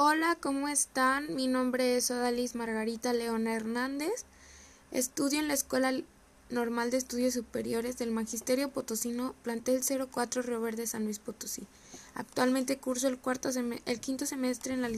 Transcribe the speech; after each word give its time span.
Hola, 0.00 0.36
¿cómo 0.40 0.68
están? 0.68 1.34
Mi 1.34 1.48
nombre 1.48 1.96
es 1.96 2.08
Odalis 2.12 2.54
Margarita 2.54 3.12
León 3.12 3.48
Hernández. 3.48 4.26
Estudio 4.92 5.40
en 5.40 5.48
la 5.48 5.54
Escuela 5.54 5.92
Normal 6.50 6.92
de 6.92 6.98
Estudios 6.98 7.34
Superiores 7.34 7.98
del 7.98 8.12
Magisterio 8.12 8.70
Potosino, 8.70 9.34
plantel 9.42 9.80
04 9.82 10.42
Río 10.42 10.60
Verde 10.60 10.86
San 10.86 11.02
Luis 11.02 11.18
Potosí. 11.18 11.66
Actualmente 12.14 12.78
curso 12.78 13.08
el, 13.08 13.18
cuarto 13.18 13.48
el 13.48 13.98
quinto 13.98 14.24
semestre 14.24 14.72
en 14.72 14.82
la 14.82 14.90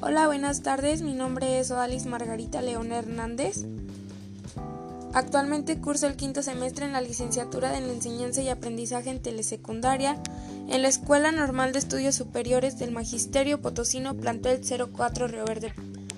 Hola, 0.00 0.26
buenas 0.26 0.62
tardes. 0.64 1.02
Mi 1.02 1.12
nombre 1.12 1.60
es 1.60 1.70
Odalis 1.70 2.06
Margarita 2.06 2.60
León 2.60 2.90
Hernández. 2.90 3.66
Actualmente 5.12 5.78
curso 5.78 6.06
el 6.06 6.14
quinto 6.14 6.40
semestre 6.40 6.84
en 6.86 6.92
la 6.92 7.00
licenciatura 7.00 7.72
la 7.72 7.78
enseñanza 7.92 8.42
y 8.42 8.48
aprendizaje 8.48 9.10
en 9.10 9.20
telesecundaria 9.20 10.16
en 10.68 10.82
la 10.82 10.88
Escuela 10.88 11.32
Normal 11.32 11.72
de 11.72 11.80
Estudios 11.80 12.14
Superiores 12.14 12.78
del 12.78 12.92
Magisterio 12.92 13.60
Potosino 13.60 14.16
Plantel 14.16 14.60
04 14.60 15.26
Río 15.26 15.44
Verde, 15.44 15.74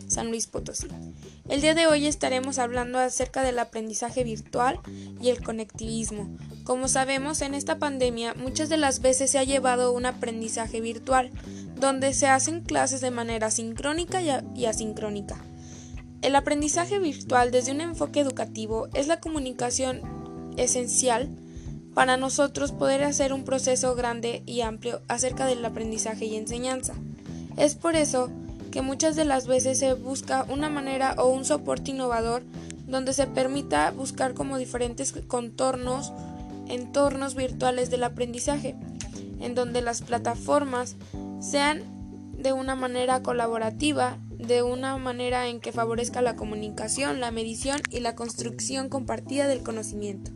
San 0.09 0.29
Luis 0.29 0.47
Potosí. 0.47 0.89
El 1.49 1.63
día 1.63 1.75
de 1.75 1.87
hoy 1.87 2.07
estaremos 2.07 2.59
hablando 2.59 2.99
acerca 2.99 3.43
del 3.43 3.59
aprendizaje 3.59 4.25
virtual 4.25 4.79
y 5.23 5.31
el 5.31 5.43
conectivismo. 5.43 6.29
Como 6.65 6.87
sabemos, 6.87 7.41
en 7.41 7.55
esta 7.55 7.79
pandemia 7.79 8.35
muchas 8.35 8.69
de 8.69 8.77
las 8.77 9.01
veces 9.01 9.31
se 9.31 9.39
ha 9.39 9.45
llevado 9.45 9.95
un 9.95 10.05
aprendizaje 10.05 10.83
virtual, 10.83 11.31
donde 11.81 12.13
se 12.13 12.27
hacen 12.27 12.61
clases 12.61 13.01
de 13.01 13.11
manera 13.11 13.51
sincrónica 13.51 14.21
y 14.55 14.67
asincrónica. 14.67 15.43
El 16.23 16.37
aprendizaje 16.37 17.01
virtual 17.01 17.51
desde 17.51 17.73
un 17.73 17.81
enfoque 17.81 18.21
educativo 18.21 18.87
es 18.95 19.09
la 19.09 19.19
comunicación 19.19 20.01
esencial 20.57 21.29
para 21.95 22.17
nosotros 22.17 22.71
poder 22.71 23.03
hacer 23.03 23.33
un 23.33 23.45
proceso 23.45 23.97
grande 23.97 24.45
y 24.47 24.61
amplio 24.61 25.03
acerca 25.09 25.47
del 25.47 25.65
aprendizaje 25.65 26.27
y 26.27 26.37
enseñanza. 26.37 26.95
Es 27.57 27.75
por 27.75 27.97
eso 27.97 28.31
que 28.71 28.83
muchas 28.83 29.17
de 29.17 29.25
las 29.25 29.49
veces 29.49 29.81
se 29.81 29.95
busca 29.95 30.47
una 30.49 30.71
manera 30.71 31.17
o 31.19 31.27
un 31.27 31.45
soporte 31.45 31.91
innovador 31.91 32.45
donde 32.87 33.15
se 33.15 33.27
permita 33.27 33.91
buscar 33.91 34.33
como 34.33 34.59
diferentes 34.59 35.13
contornos, 35.27 36.13
entornos 36.69 37.35
virtuales 37.35 37.91
del 37.91 38.05
aprendizaje, 38.05 38.77
en 39.41 39.57
donde 39.57 39.83
las 39.83 40.03
plataformas 40.03 40.95
sean 41.41 41.83
de 42.39 42.53
una 42.53 42.77
manera 42.77 43.23
colaborativa 43.23 44.19
de 44.47 44.63
una 44.63 44.97
manera 44.99 45.49
en 45.49 45.61
que 45.61 45.73
favorezca 45.73 46.21
la 46.23 46.37
comunicación, 46.37 47.21
la 47.21 47.31
medición 47.31 47.81
y 47.91 48.01
la 48.01 48.15
construcción 48.15 48.89
compartida 48.89 49.47
del 49.47 49.63
conocimiento. 49.63 50.33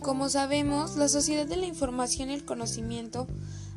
Como 0.00 0.28
sabemos, 0.28 0.96
la 0.96 1.08
sociedad 1.08 1.46
de 1.46 1.56
la 1.56 1.66
información 1.66 2.30
y 2.30 2.34
el 2.34 2.44
conocimiento 2.44 3.26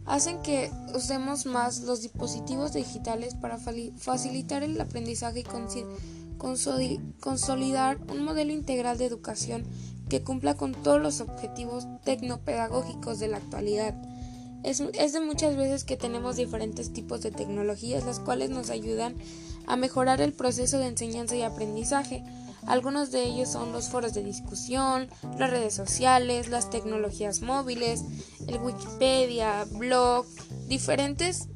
hacen 0.05 0.41
que 0.41 0.71
usemos 0.95 1.45
más 1.45 1.81
los 1.81 2.01
dispositivos 2.01 2.73
digitales 2.73 3.35
para 3.35 3.57
facilitar 3.57 4.63
el 4.63 4.79
aprendizaje 4.79 5.41
y 5.41 6.99
consolidar 7.19 7.99
un 8.09 8.23
modelo 8.23 8.51
integral 8.51 8.97
de 8.97 9.05
educación 9.05 9.65
que 10.09 10.23
cumpla 10.23 10.55
con 10.55 10.73
todos 10.73 11.01
los 11.01 11.21
objetivos 11.21 11.85
tecnopedagógicos 12.03 13.19
de 13.19 13.27
la 13.27 13.37
actualidad 13.37 13.95
es, 14.63 15.13
de 15.13 15.19
muchas 15.21 15.55
veces 15.55 15.83
que 15.83 15.97
tenemos 15.97 16.35
diferentes 16.35 16.91
tipos 16.91 17.21
de 17.21 17.31
tecnologías 17.31 18.05
las 18.05 18.19
cuales 18.19 18.49
nos 18.49 18.69
ayudan 18.69 19.15
a 19.65 19.75
mejorar 19.75 20.21
el 20.21 20.33
proceso 20.33 20.79
de 20.79 20.87
enseñanza 20.87 21.35
y 21.35 21.41
aprendizaje. 21.41 22.23
Algunos 22.65 23.11
de 23.11 23.23
ellos 23.23 23.49
son 23.49 23.71
los 23.71 23.89
foros 23.89 24.13
de 24.13 24.23
discusión, 24.23 25.07
las 25.37 25.49
redes 25.49 25.73
sociales, 25.73 26.49
las 26.49 26.69
tecnologías 26.69 27.41
móviles, 27.41 28.03
el 28.47 28.59
Wikipedia, 28.59 29.65
blog, 29.71 30.25
diferentes 30.67 31.47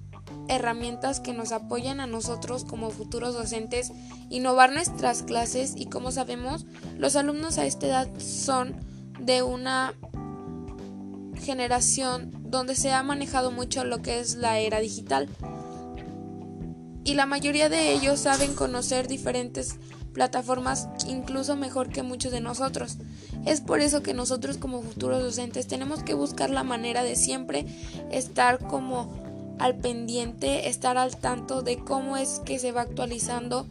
herramientas 0.47 1.19
que 1.19 1.33
nos 1.33 1.51
apoyan 1.51 1.99
a 1.99 2.07
nosotros 2.07 2.63
como 2.65 2.89
futuros 2.89 3.33
docentes 3.33 3.91
innovar 4.29 4.71
nuestras 4.71 5.23
clases 5.23 5.73
y 5.75 5.87
como 5.87 6.11
sabemos 6.11 6.65
los 6.97 7.15
alumnos 7.15 7.57
a 7.57 7.65
esta 7.65 7.87
edad 7.87 8.09
son 8.19 8.75
de 9.19 9.43
una 9.43 9.93
generación 11.41 12.31
donde 12.43 12.75
se 12.75 12.91
ha 12.93 13.03
manejado 13.03 13.51
mucho 13.51 13.83
lo 13.83 14.01
que 14.01 14.19
es 14.19 14.35
la 14.35 14.59
era 14.59 14.79
digital. 14.79 15.27
Y 17.03 17.15
la 17.15 17.25
mayoría 17.25 17.67
de 17.67 17.91
ellos 17.93 18.19
saben 18.21 18.53
conocer 18.53 19.07
diferentes 19.07 19.77
plataformas 20.13 20.87
incluso 21.07 21.55
mejor 21.55 21.89
que 21.89 22.03
muchos 22.03 22.31
de 22.31 22.41
nosotros. 22.41 22.97
Es 23.45 23.61
por 23.61 23.79
eso 23.79 24.03
que 24.03 24.13
nosotros 24.13 24.57
como 24.57 24.81
futuros 24.81 25.23
docentes 25.23 25.67
tenemos 25.67 26.03
que 26.03 26.13
buscar 26.13 26.49
la 26.49 26.63
manera 26.63 27.03
de 27.03 27.15
siempre 27.15 27.65
estar 28.11 28.59
como 28.59 29.09
al 29.59 29.75
pendiente, 29.75 30.69
estar 30.69 30.97
al 30.97 31.17
tanto 31.17 31.61
de 31.61 31.77
cómo 31.77 32.17
es 32.17 32.41
que 32.45 32.59
se 32.59 32.71
va 32.71 32.81
actualizando 32.81 33.65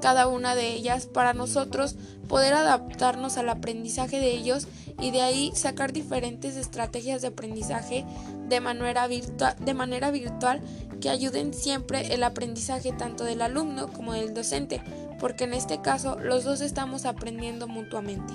cada 0.00 0.26
una 0.26 0.54
de 0.54 0.72
ellas 0.72 1.06
para 1.06 1.32
nosotros 1.32 1.96
poder 2.28 2.54
adaptarnos 2.54 3.38
al 3.38 3.48
aprendizaje 3.48 4.18
de 4.18 4.32
ellos 4.32 4.66
y 5.00 5.10
de 5.10 5.22
ahí 5.22 5.52
sacar 5.54 5.92
diferentes 5.92 6.56
estrategias 6.56 7.22
de 7.22 7.28
aprendizaje 7.28 8.04
de 8.48 8.60
manera, 8.60 9.06
virtual, 9.06 9.56
de 9.60 9.74
manera 9.74 10.10
virtual 10.10 10.60
que 11.00 11.10
ayuden 11.10 11.54
siempre 11.54 12.14
el 12.14 12.22
aprendizaje 12.22 12.92
tanto 12.92 13.24
del 13.24 13.42
alumno 13.42 13.92
como 13.92 14.12
del 14.12 14.34
docente, 14.34 14.82
porque 15.18 15.44
en 15.44 15.54
este 15.54 15.80
caso 15.80 16.18
los 16.18 16.44
dos 16.44 16.60
estamos 16.60 17.04
aprendiendo 17.04 17.68
mutuamente. 17.68 18.34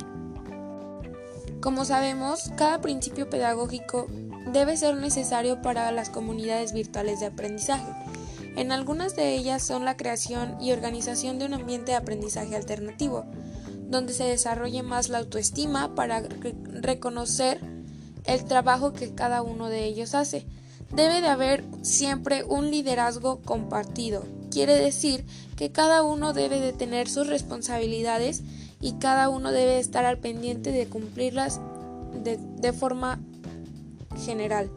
Como 1.62 1.86
sabemos, 1.86 2.52
cada 2.56 2.80
principio 2.80 3.30
pedagógico 3.30 4.08
debe 4.52 4.78
ser 4.78 4.96
necesario 4.96 5.62
para 5.62 5.92
las 5.92 6.10
comunidades 6.10 6.74
virtuales 6.74 7.20
de 7.20 7.28
aprendizaje 7.28 7.94
en 8.60 8.74
algunas 8.74 9.16
de 9.16 9.36
ellas 9.36 9.64
son 9.64 9.86
la 9.86 9.96
creación 9.96 10.58
y 10.62 10.74
organización 10.74 11.40
de 11.40 11.46
un 11.46 11.54
ambiente 11.54 11.92
de 11.92 11.98
aprendizaje 11.98 12.58
alternativo, 12.58 13.26
donde 13.90 14.14
se 14.14 14.24
desarrolle 14.24 14.84
más 14.84 15.10
la 15.10 15.18
autoestima 15.18 15.96
para 15.96 16.22
reconocer 16.22 17.60
el 18.26 18.46
trabajo 18.46 18.94
que 18.94 19.14
cada 19.14 19.42
uno 19.42 19.70
de 19.70 19.86
ellos 19.86 20.14
hace. 20.14 20.46
Debe 20.94 21.22
de 21.22 21.28
haber 21.28 21.64
siempre 21.82 22.44
un 22.44 22.72
liderazgo 22.72 23.42
compartido. 23.42 24.24
Quiere 24.52 24.76
decir 24.76 25.26
que 25.56 25.72
cada 25.72 26.04
uno 26.04 26.34
debe 26.34 26.60
de 26.60 26.74
tener 26.74 27.10
sus 27.10 27.28
responsabilidades 27.28 28.44
y 28.82 28.94
cada 28.94 29.30
uno 29.30 29.52
debe 29.52 29.80
estar 29.80 30.06
al 30.06 30.18
pendiente 30.18 30.72
de 30.72 30.88
cumplirlas 30.88 31.60
de, 32.24 32.38
de 32.38 32.74
forma 32.74 33.20
general. 34.26 34.72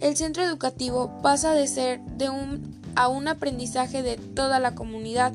El 0.00 0.16
centro 0.16 0.42
educativo 0.42 1.20
pasa 1.22 1.54
de 1.54 1.66
ser 1.66 2.00
de 2.00 2.28
un 2.28 2.82
a 2.94 3.08
un 3.08 3.28
aprendizaje 3.28 4.02
de 4.02 4.16
toda 4.16 4.58
la 4.58 4.74
comunidad 4.74 5.32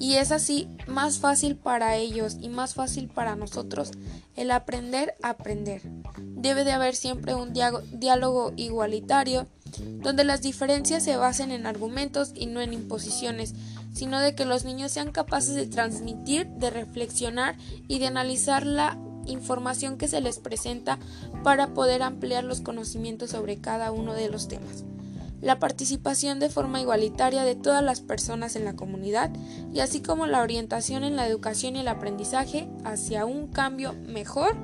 y 0.00 0.14
es 0.14 0.32
así 0.32 0.66
más 0.88 1.18
fácil 1.18 1.56
para 1.56 1.94
ellos 1.96 2.38
y 2.40 2.48
más 2.48 2.74
fácil 2.74 3.08
para 3.08 3.36
nosotros 3.36 3.92
el 4.34 4.50
aprender 4.50 5.14
a 5.22 5.28
aprender. 5.28 5.82
Debe 6.18 6.64
de 6.64 6.72
haber 6.72 6.96
siempre 6.96 7.34
un 7.34 7.52
diálogo 7.52 8.52
igualitario 8.56 9.46
donde 10.02 10.24
las 10.24 10.40
diferencias 10.40 11.04
se 11.04 11.16
basen 11.16 11.52
en 11.52 11.66
argumentos 11.66 12.32
y 12.34 12.46
no 12.46 12.62
en 12.62 12.72
imposiciones, 12.72 13.54
sino 13.92 14.20
de 14.20 14.34
que 14.34 14.46
los 14.46 14.64
niños 14.64 14.90
sean 14.90 15.12
capaces 15.12 15.54
de 15.54 15.66
transmitir, 15.66 16.46
de 16.46 16.70
reflexionar 16.70 17.56
y 17.86 17.98
de 17.98 18.06
analizar 18.06 18.64
la 18.64 18.98
información 19.26 19.98
que 19.98 20.08
se 20.08 20.22
les 20.22 20.38
presenta 20.38 20.98
para 21.44 21.74
poder 21.74 22.02
ampliar 22.02 22.44
los 22.44 22.62
conocimientos 22.62 23.30
sobre 23.30 23.58
cada 23.58 23.92
uno 23.92 24.14
de 24.14 24.30
los 24.30 24.48
temas. 24.48 24.84
La 25.40 25.58
participación 25.58 26.38
de 26.38 26.50
forma 26.50 26.80
igualitaria 26.80 27.44
de 27.44 27.54
todas 27.54 27.82
las 27.82 28.00
personas 28.00 28.56
en 28.56 28.64
la 28.64 28.76
comunidad 28.76 29.30
y 29.72 29.80
así 29.80 30.00
como 30.00 30.26
la 30.26 30.42
orientación 30.42 31.02
en 31.02 31.16
la 31.16 31.26
educación 31.26 31.76
y 31.76 31.80
el 31.80 31.88
aprendizaje 31.88 32.68
hacia 32.84 33.24
un 33.24 33.48
cambio 33.48 33.94
mejor 34.06 34.56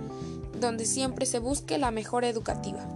donde 0.60 0.84
siempre 0.84 1.26
se 1.26 1.38
busque 1.38 1.78
la 1.78 1.90
mejora 1.90 2.28
educativa. 2.28 2.86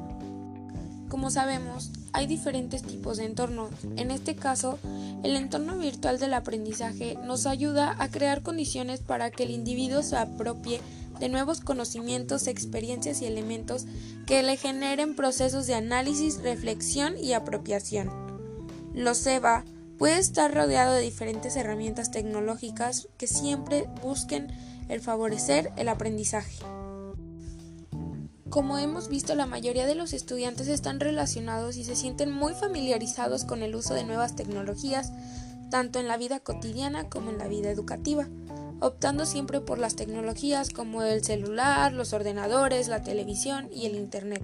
Como 1.08 1.30
sabemos, 1.30 1.90
hay 2.12 2.26
diferentes 2.26 2.82
tipos 2.82 3.16
de 3.16 3.24
entornos. 3.24 3.70
En 3.96 4.10
este 4.10 4.36
caso, 4.36 4.78
el 5.22 5.34
entorno 5.34 5.76
virtual 5.76 6.18
del 6.18 6.34
aprendizaje 6.34 7.18
nos 7.24 7.46
ayuda 7.46 7.96
a 7.98 8.08
crear 8.08 8.42
condiciones 8.42 9.00
para 9.00 9.30
que 9.30 9.42
el 9.42 9.50
individuo 9.50 10.02
se 10.02 10.16
apropie 10.16 10.80
de 11.20 11.28
nuevos 11.28 11.60
conocimientos, 11.60 12.48
experiencias 12.48 13.22
y 13.22 13.26
elementos 13.26 13.86
que 14.26 14.42
le 14.42 14.56
generen 14.56 15.14
procesos 15.14 15.66
de 15.66 15.74
análisis, 15.74 16.42
reflexión 16.42 17.16
y 17.16 17.34
apropiación. 17.34 18.10
Los 18.94 19.24
EVA 19.26 19.64
puede 19.98 20.18
estar 20.18 20.52
rodeado 20.52 20.94
de 20.94 21.02
diferentes 21.02 21.56
herramientas 21.56 22.10
tecnológicas 22.10 23.08
que 23.18 23.26
siempre 23.26 23.84
busquen 24.02 24.48
el 24.88 25.00
favorecer 25.00 25.70
el 25.76 25.88
aprendizaje. 25.88 26.58
Como 28.48 28.78
hemos 28.78 29.08
visto, 29.08 29.36
la 29.36 29.46
mayoría 29.46 29.86
de 29.86 29.94
los 29.94 30.12
estudiantes 30.12 30.66
están 30.66 30.98
relacionados 30.98 31.76
y 31.76 31.84
se 31.84 31.94
sienten 31.94 32.32
muy 32.32 32.54
familiarizados 32.54 33.44
con 33.44 33.62
el 33.62 33.76
uso 33.76 33.94
de 33.94 34.02
nuevas 34.02 34.34
tecnologías, 34.34 35.12
tanto 35.70 36.00
en 36.00 36.08
la 36.08 36.16
vida 36.16 36.40
cotidiana 36.40 37.08
como 37.08 37.30
en 37.30 37.38
la 37.38 37.46
vida 37.46 37.70
educativa. 37.70 38.26
Optando 38.80 39.26
siempre 39.26 39.60
por 39.60 39.78
las 39.78 39.96
tecnologías 39.96 40.70
como 40.70 41.02
el 41.02 41.22
celular, 41.22 41.92
los 41.92 42.12
ordenadores, 42.12 42.88
la 42.88 43.02
televisión 43.02 43.68
y 43.72 43.86
el 43.86 43.94
Internet. 43.94 44.42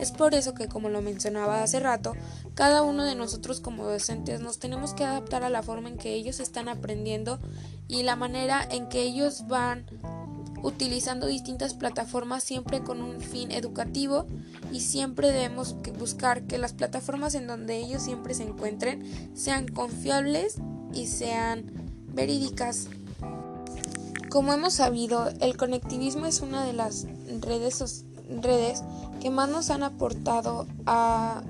Es 0.00 0.12
por 0.12 0.34
eso 0.34 0.54
que, 0.54 0.68
como 0.68 0.88
lo 0.88 1.02
mencionaba 1.02 1.62
hace 1.62 1.80
rato, 1.80 2.14
cada 2.54 2.82
uno 2.82 3.04
de 3.04 3.14
nosotros 3.14 3.60
como 3.60 3.84
docentes 3.84 4.40
nos 4.40 4.58
tenemos 4.58 4.94
que 4.94 5.04
adaptar 5.04 5.42
a 5.42 5.50
la 5.50 5.62
forma 5.62 5.88
en 5.88 5.96
que 5.96 6.14
ellos 6.14 6.40
están 6.40 6.68
aprendiendo 6.68 7.38
y 7.88 8.02
la 8.02 8.16
manera 8.16 8.66
en 8.70 8.88
que 8.88 9.02
ellos 9.02 9.46
van 9.48 9.86
utilizando 10.62 11.26
distintas 11.26 11.74
plataformas 11.74 12.42
siempre 12.42 12.80
con 12.80 13.00
un 13.00 13.20
fin 13.20 13.52
educativo 13.52 14.26
y 14.72 14.80
siempre 14.80 15.30
debemos 15.30 15.76
buscar 15.98 16.42
que 16.42 16.58
las 16.58 16.72
plataformas 16.72 17.34
en 17.34 17.46
donde 17.46 17.78
ellos 17.78 18.02
siempre 18.02 18.34
se 18.34 18.42
encuentren 18.42 19.30
sean 19.34 19.68
confiables 19.68 20.56
y 20.92 21.06
sean 21.06 21.66
verídicas. 22.12 22.88
Como 24.30 24.52
hemos 24.52 24.74
sabido, 24.74 25.30
el 25.40 25.56
conectivismo 25.56 26.26
es 26.26 26.42
una 26.42 26.64
de 26.64 26.74
las 26.74 27.06
redes, 27.40 28.04
redes 28.42 28.82
que 29.20 29.30
más 29.30 29.48
nos 29.48 29.70
han 29.70 29.82
aportado 29.82 30.66
a, 30.84 31.42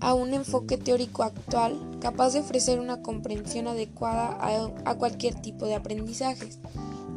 a, 0.00 0.14
un 0.14 0.32
enfoque 0.32 0.78
teórico 0.78 1.24
actual 1.24 1.78
capaz 2.00 2.32
de 2.32 2.40
ofrecer 2.40 2.80
una 2.80 3.02
comprensión 3.02 3.68
adecuada 3.68 4.28
a, 4.40 4.90
a 4.90 4.94
cualquier 4.94 5.34
tipo 5.42 5.66
de 5.66 5.74
aprendizajes. 5.74 6.58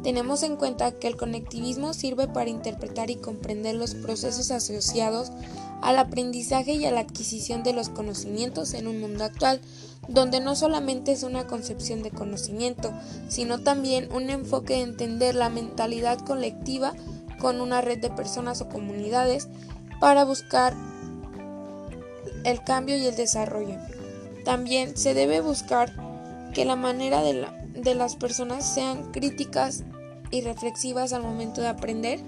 Tenemos 0.02 0.42
en 0.42 0.56
cuenta 0.56 0.92
que 0.92 1.08
el 1.08 1.16
conectivismo 1.16 1.94
sirve 1.94 2.28
para 2.28 2.50
interpretar 2.50 3.08
y 3.08 3.16
comprender 3.16 3.76
los 3.76 3.94
procesos 3.94 4.50
asociados 4.50 5.32
al 5.84 5.98
aprendizaje 5.98 6.72
y 6.72 6.86
a 6.86 6.90
la 6.90 7.00
adquisición 7.00 7.62
de 7.62 7.74
los 7.74 7.90
conocimientos 7.90 8.72
en 8.72 8.88
un 8.88 9.00
mundo 9.00 9.22
actual, 9.22 9.60
donde 10.08 10.40
no 10.40 10.56
solamente 10.56 11.12
es 11.12 11.22
una 11.22 11.46
concepción 11.46 12.02
de 12.02 12.10
conocimiento, 12.10 12.90
sino 13.28 13.60
también 13.60 14.10
un 14.10 14.30
enfoque 14.30 14.74
de 14.74 14.80
entender 14.80 15.34
la 15.34 15.50
mentalidad 15.50 16.18
colectiva 16.20 16.94
con 17.38 17.60
una 17.60 17.82
red 17.82 17.98
de 17.98 18.08
personas 18.08 18.62
o 18.62 18.68
comunidades 18.70 19.48
para 20.00 20.24
buscar 20.24 20.74
el 22.44 22.64
cambio 22.64 22.96
y 22.96 23.04
el 23.04 23.14
desarrollo. 23.14 23.76
También 24.42 24.96
se 24.96 25.12
debe 25.12 25.42
buscar 25.42 25.92
que 26.54 26.64
la 26.64 26.76
manera 26.76 27.22
de, 27.22 27.94
las 27.94 28.16
personas 28.16 28.66
sean 28.66 29.12
críticas 29.12 29.84
y 30.30 30.40
reflexivas 30.40 31.12
al 31.12 31.22
momento 31.22 31.60
de 31.60 31.68
aprender 31.68 32.20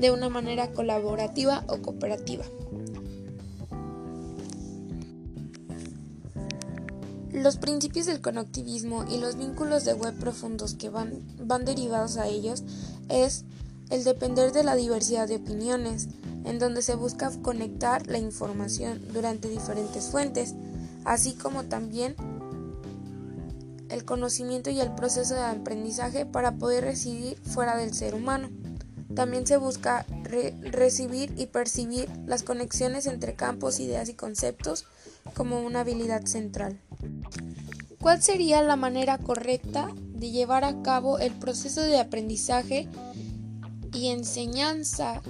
de 0.00 0.10
una 0.10 0.30
manera 0.30 0.70
colaborativa 0.70 1.64
o 1.68 1.82
cooperativa. 1.82 2.44
Los 7.34 7.56
principios 7.56 8.06
del 8.06 8.20
conectivismo 8.20 9.04
y 9.10 9.18
los 9.18 9.36
vínculos 9.36 9.84
de 9.84 9.94
web 9.94 10.16
profundos 10.20 10.74
que 10.74 10.88
van, 10.88 11.20
van 11.40 11.64
derivados 11.64 12.16
a 12.16 12.28
ellos 12.28 12.62
es 13.08 13.44
el 13.90 14.04
depender 14.04 14.52
de 14.52 14.62
la 14.62 14.76
diversidad 14.76 15.26
de 15.26 15.36
opiniones, 15.36 16.06
en 16.44 16.60
donde 16.60 16.80
se 16.80 16.94
busca 16.94 17.32
conectar 17.42 18.06
la 18.06 18.18
información 18.18 19.02
durante 19.12 19.48
diferentes 19.48 20.04
fuentes, 20.04 20.54
así 21.04 21.32
como 21.32 21.64
también 21.64 22.14
el 23.88 24.04
conocimiento 24.04 24.70
y 24.70 24.78
el 24.78 24.94
proceso 24.94 25.34
de 25.34 25.42
aprendizaje 25.42 26.26
para 26.26 26.52
poder 26.52 26.84
residir 26.84 27.36
fuera 27.38 27.76
del 27.76 27.94
ser 27.94 28.14
humano. 28.14 28.48
También 29.16 29.44
se 29.44 29.56
busca 29.56 30.06
recibir 30.22 31.34
y 31.36 31.46
percibir 31.46 32.08
las 32.26 32.44
conexiones 32.44 33.06
entre 33.06 33.34
campos, 33.34 33.80
ideas 33.80 34.08
y 34.08 34.14
conceptos 34.14 34.86
como 35.34 35.60
una 35.62 35.80
habilidad 35.80 36.26
central. 36.26 36.78
¿Cuál 38.00 38.22
sería 38.22 38.62
la 38.62 38.76
manera 38.76 39.18
correcta 39.18 39.90
de 40.14 40.30
llevar 40.30 40.64
a 40.64 40.82
cabo 40.82 41.18
el 41.18 41.32
proceso 41.32 41.80
de 41.80 41.98
aprendizaje 41.98 42.88
y 43.92 44.08
enseñanza 44.08 45.22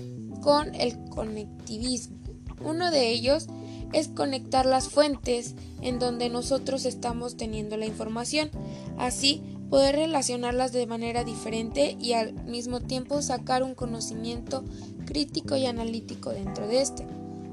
con 0.42 0.74
el 0.74 0.98
conectivismo? 1.10 2.16
Uno 2.64 2.90
de 2.90 3.10
ellos 3.10 3.46
es 3.92 4.08
conectar 4.08 4.66
las 4.66 4.88
fuentes 4.88 5.54
en 5.82 5.98
donde 5.98 6.28
nosotros 6.28 6.84
estamos 6.84 7.36
teniendo 7.36 7.76
la 7.76 7.86
información, 7.86 8.50
así 8.98 9.42
poder 9.70 9.96
relacionarlas 9.96 10.72
de 10.72 10.86
manera 10.86 11.24
diferente 11.24 11.96
y 12.00 12.12
al 12.12 12.32
mismo 12.44 12.80
tiempo 12.80 13.22
sacar 13.22 13.62
un 13.62 13.74
conocimiento 13.74 14.64
crítico 15.04 15.56
y 15.56 15.66
analítico 15.66 16.30
dentro 16.30 16.66
de 16.66 16.80
este. 16.80 17.06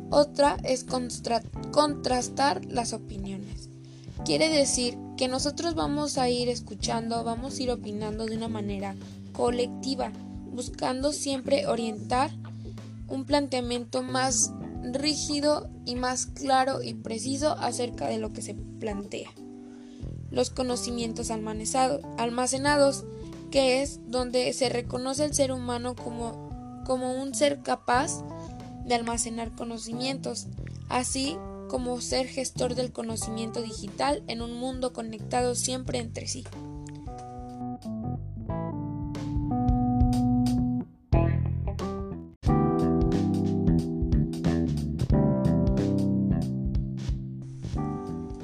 Otra 0.10 0.58
es 0.64 0.86
contrastar 1.72 2.66
las 2.66 2.94
opiniones. 2.94 3.71
Quiere 4.26 4.50
decir 4.50 4.98
que 5.18 5.28
nosotros 5.28 5.74
vamos 5.74 6.18
a 6.18 6.30
ir 6.30 6.48
escuchando, 6.48 7.24
vamos 7.24 7.58
a 7.58 7.64
ir 7.64 7.72
opinando 7.72 8.26
de 8.26 8.38
una 8.38 8.48
manera 8.48 8.96
colectiva, 9.34 10.12
buscando 10.52 11.12
siempre 11.12 11.66
orientar 11.66 12.32
un 13.08 13.26
planteamiento 13.26 14.04
más 14.04 14.52
rígido 14.84 15.70
y 15.86 15.96
más 15.96 16.28
claro 16.28 16.84
y 16.84 16.94
preciso 16.94 17.58
acerca 17.58 18.08
de 18.08 18.20
lo 18.20 18.32
que 18.32 18.42
se 18.42 18.54
plantea. 18.54 19.30
Los 20.30 20.50
conocimientos 20.50 21.30
almacenados, 21.32 23.06
que 23.50 23.82
es 23.82 24.00
donde 24.08 24.54
se 24.54 24.70
reconoce 24.70 25.26
el 25.26 25.34
ser 25.34 25.52
humano 25.52 25.96
como, 25.96 26.84
como 26.86 27.14
un 27.14 27.34
ser 27.34 27.62
capaz 27.64 28.24
de 28.86 28.96
almacenar 28.96 29.52
conocimientos, 29.56 30.48
así 30.90 31.38
como 31.72 32.02
ser 32.02 32.28
gestor 32.28 32.76
del 32.76 32.92
conocimiento 32.92 33.62
digital 33.62 34.24
en 34.28 34.42
un 34.42 34.52
mundo 34.52 34.92
conectado 34.92 35.56
siempre 35.56 36.00
entre 36.00 36.28
sí. 36.28 36.44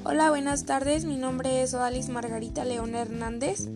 Hola, 0.06 0.30
buenas 0.30 0.64
tardes. 0.64 1.04
Mi 1.04 1.18
nombre 1.18 1.62
es 1.62 1.74
Odalis 1.74 2.08
Margarita 2.08 2.64
León 2.64 2.96
Hernández. 2.96 3.68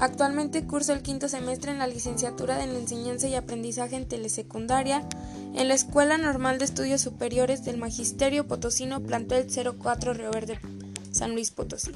Actualmente 0.00 0.64
curso 0.64 0.94
el 0.94 1.02
quinto 1.02 1.28
semestre 1.28 1.72
en 1.72 1.78
la 1.78 1.86
licenciatura 1.86 2.56
de 2.56 2.64
Enseñanza 2.64 3.28
y 3.28 3.34
Aprendizaje 3.34 3.96
en 3.96 4.08
Telesecundaria 4.08 5.06
en 5.54 5.68
la 5.68 5.74
Escuela 5.74 6.16
Normal 6.16 6.58
de 6.58 6.64
Estudios 6.64 7.02
Superiores 7.02 7.66
del 7.66 7.76
Magisterio 7.76 8.46
Potosino 8.48 9.02
Plantel 9.02 9.46
04 9.78 10.14
Río 10.14 10.30
Verde, 10.30 10.58
San 11.12 11.34
Luis 11.34 11.50
Potosí. 11.50 11.90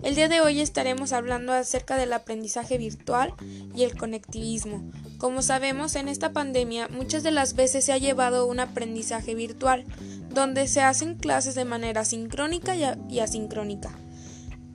El 0.00 0.14
día 0.14 0.28
de 0.28 0.40
hoy 0.40 0.60
estaremos 0.60 1.12
hablando 1.12 1.52
acerca 1.52 1.96
del 1.96 2.12
aprendizaje 2.12 2.78
virtual 2.78 3.34
y 3.74 3.82
el 3.82 3.98
conectivismo. 3.98 4.88
Como 5.18 5.42
sabemos, 5.42 5.96
en 5.96 6.06
esta 6.06 6.32
pandemia 6.32 6.86
muchas 6.86 7.24
de 7.24 7.32
las 7.32 7.54
veces 7.54 7.84
se 7.84 7.92
ha 7.92 7.98
llevado 7.98 8.46
un 8.46 8.60
aprendizaje 8.60 9.34
virtual, 9.34 9.86
donde 10.32 10.68
se 10.68 10.82
hacen 10.82 11.16
clases 11.16 11.56
de 11.56 11.64
manera 11.64 12.04
sincrónica 12.04 12.76
y 13.08 13.18
asincrónica. 13.18 13.90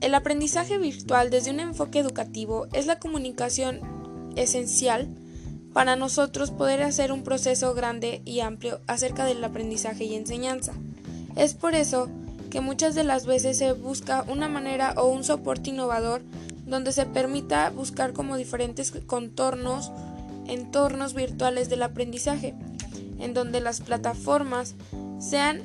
El 0.02 0.14
aprendizaje 0.14 0.78
virtual 0.78 1.30
desde 1.30 1.52
un 1.52 1.60
enfoque 1.60 2.00
educativo 2.00 2.68
es 2.74 2.86
la 2.86 3.00
comunicación 3.00 3.80
esencial 4.36 5.08
para 5.74 5.96
nosotros 5.96 6.52
poder 6.52 6.84
hacer 6.84 7.12
un 7.12 7.24
proceso 7.24 7.74
grande 7.74 8.22
y 8.24 8.40
amplio 8.40 8.82
acerca 8.88 9.26
del 9.26 9.44
aprendizaje 9.44 10.06
y 10.06 10.16
enseñanza. 10.16 10.74
Es 11.36 11.54
por 11.54 11.76
eso 11.76 12.10
que 12.50 12.62
muchas 12.62 12.96
de 12.96 13.04
las 13.04 13.26
veces 13.26 13.58
se 13.58 13.74
busca 13.74 14.24
una 14.30 14.48
manera 14.48 14.94
o 14.98 15.08
un 15.08 15.24
soporte 15.24 15.72
innovador 15.72 16.22
donde 16.66 16.92
se 16.92 17.06
permita 17.06 17.70
buscar 17.70 18.14
como 18.14 18.38
diferentes 18.38 18.94
contornos, 19.06 19.92
entornos 20.48 21.14
virtuales 21.14 21.70
del 21.70 21.84
aprendizaje, 21.84 22.56
en 23.20 23.34
donde 23.34 23.60
las 23.60 23.82
plataformas 23.82 24.76
sean 25.20 25.62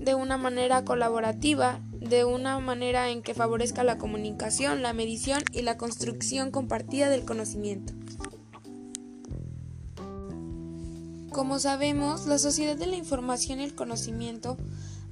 de 0.00 0.14
una 0.14 0.38
manera 0.38 0.84
colaborativa, 0.84 1.80
de 2.00 2.24
una 2.24 2.58
manera 2.60 3.10
en 3.10 3.22
que 3.22 3.34
favorezca 3.34 3.84
la 3.84 3.98
comunicación, 3.98 4.82
la 4.82 4.92
medición 4.92 5.42
y 5.52 5.62
la 5.62 5.76
construcción 5.76 6.50
compartida 6.50 7.08
del 7.08 7.24
conocimiento. 7.24 7.92
Como 11.30 11.58
sabemos, 11.58 12.26
la 12.26 12.38
sociedad 12.38 12.76
de 12.76 12.86
la 12.86 12.96
información 12.96 13.60
y 13.60 13.64
el 13.64 13.74
conocimiento 13.74 14.56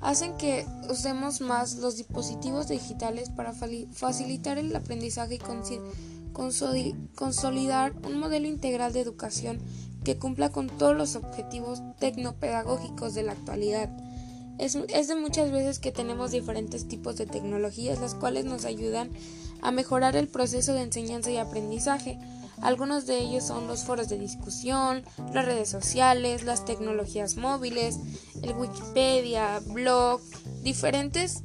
hacen 0.01 0.37
que 0.37 0.67
usemos 0.91 1.41
más 1.41 1.77
los 1.77 1.97
dispositivos 1.97 2.69
digitales 2.69 3.31
para 3.31 3.53
facilitar 3.53 4.59
el 4.59 4.75
aprendizaje 4.75 5.37
y 5.37 6.95
consolidar 7.15 7.95
un 8.07 8.19
modelo 8.19 8.47
integral 8.47 8.93
de 8.93 9.01
educación 9.01 9.59
que 10.05 10.19
cumpla 10.19 10.51
con 10.51 10.69
todos 10.69 10.97
los 10.97 11.17
objetivos 11.17 11.83
tecnopedagógicos 11.99 13.15
de 13.15 13.23
la 13.23 13.33
actualidad. 13.33 13.91
Es, 14.59 15.09
de 15.09 15.15
muchas 15.17 15.53
veces 15.53 15.79
que 15.79 15.93
tenemos 15.93 16.31
diferentes 16.31 16.89
tipos 16.89 17.17
de 17.17 17.27
tecnologías 17.27 18.01
las 18.01 18.15
cuales 18.15 18.45
nos 18.45 18.65
ayudan 18.65 19.11
a 19.61 19.71
mejorar 19.71 20.17
el 20.17 20.29
proceso 20.29 20.73
de 20.73 20.83
enseñanza 20.83 21.31
y 21.31 21.37
aprendizaje. 21.37 22.19
Algunos 22.63 23.07
de 23.07 23.19
ellos 23.19 23.45
son 23.45 23.67
los 23.67 23.85
foros 23.85 24.09
de 24.09 24.19
discusión, 24.19 25.05
las 25.35 25.45
redes 25.45 25.69
sociales, 25.69 26.45
las 26.45 26.65
tecnologías 26.65 27.37
móviles, 27.37 27.99
el 28.43 28.55
Wikipedia, 28.55 29.61
blog, 29.67 30.23
diferentes 30.63 31.43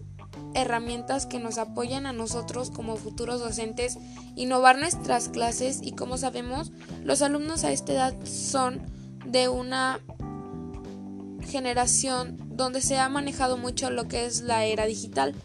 herramientas 0.53 1.25
que 1.25 1.39
nos 1.39 1.57
apoyan 1.57 2.05
a 2.05 2.13
nosotros 2.13 2.71
como 2.71 2.95
futuros 2.95 3.39
docentes 3.39 3.97
innovar 4.35 4.77
nuestras 4.77 5.29
clases 5.29 5.79
y 5.81 5.93
como 5.93 6.17
sabemos 6.17 6.71
los 7.03 7.21
alumnos 7.21 7.63
a 7.63 7.71
esta 7.71 7.93
edad 7.93 8.15
son 8.25 8.81
de 9.25 9.49
una 9.49 9.99
generación 11.41 12.50
donde 12.51 12.81
se 12.81 12.97
ha 12.97 13.09
manejado 13.09 13.57
mucho 13.57 13.89
lo 13.89 14.07
que 14.07 14.25
es 14.25 14.41
la 14.41 14.65
era 14.65 14.85
digital 14.85 15.35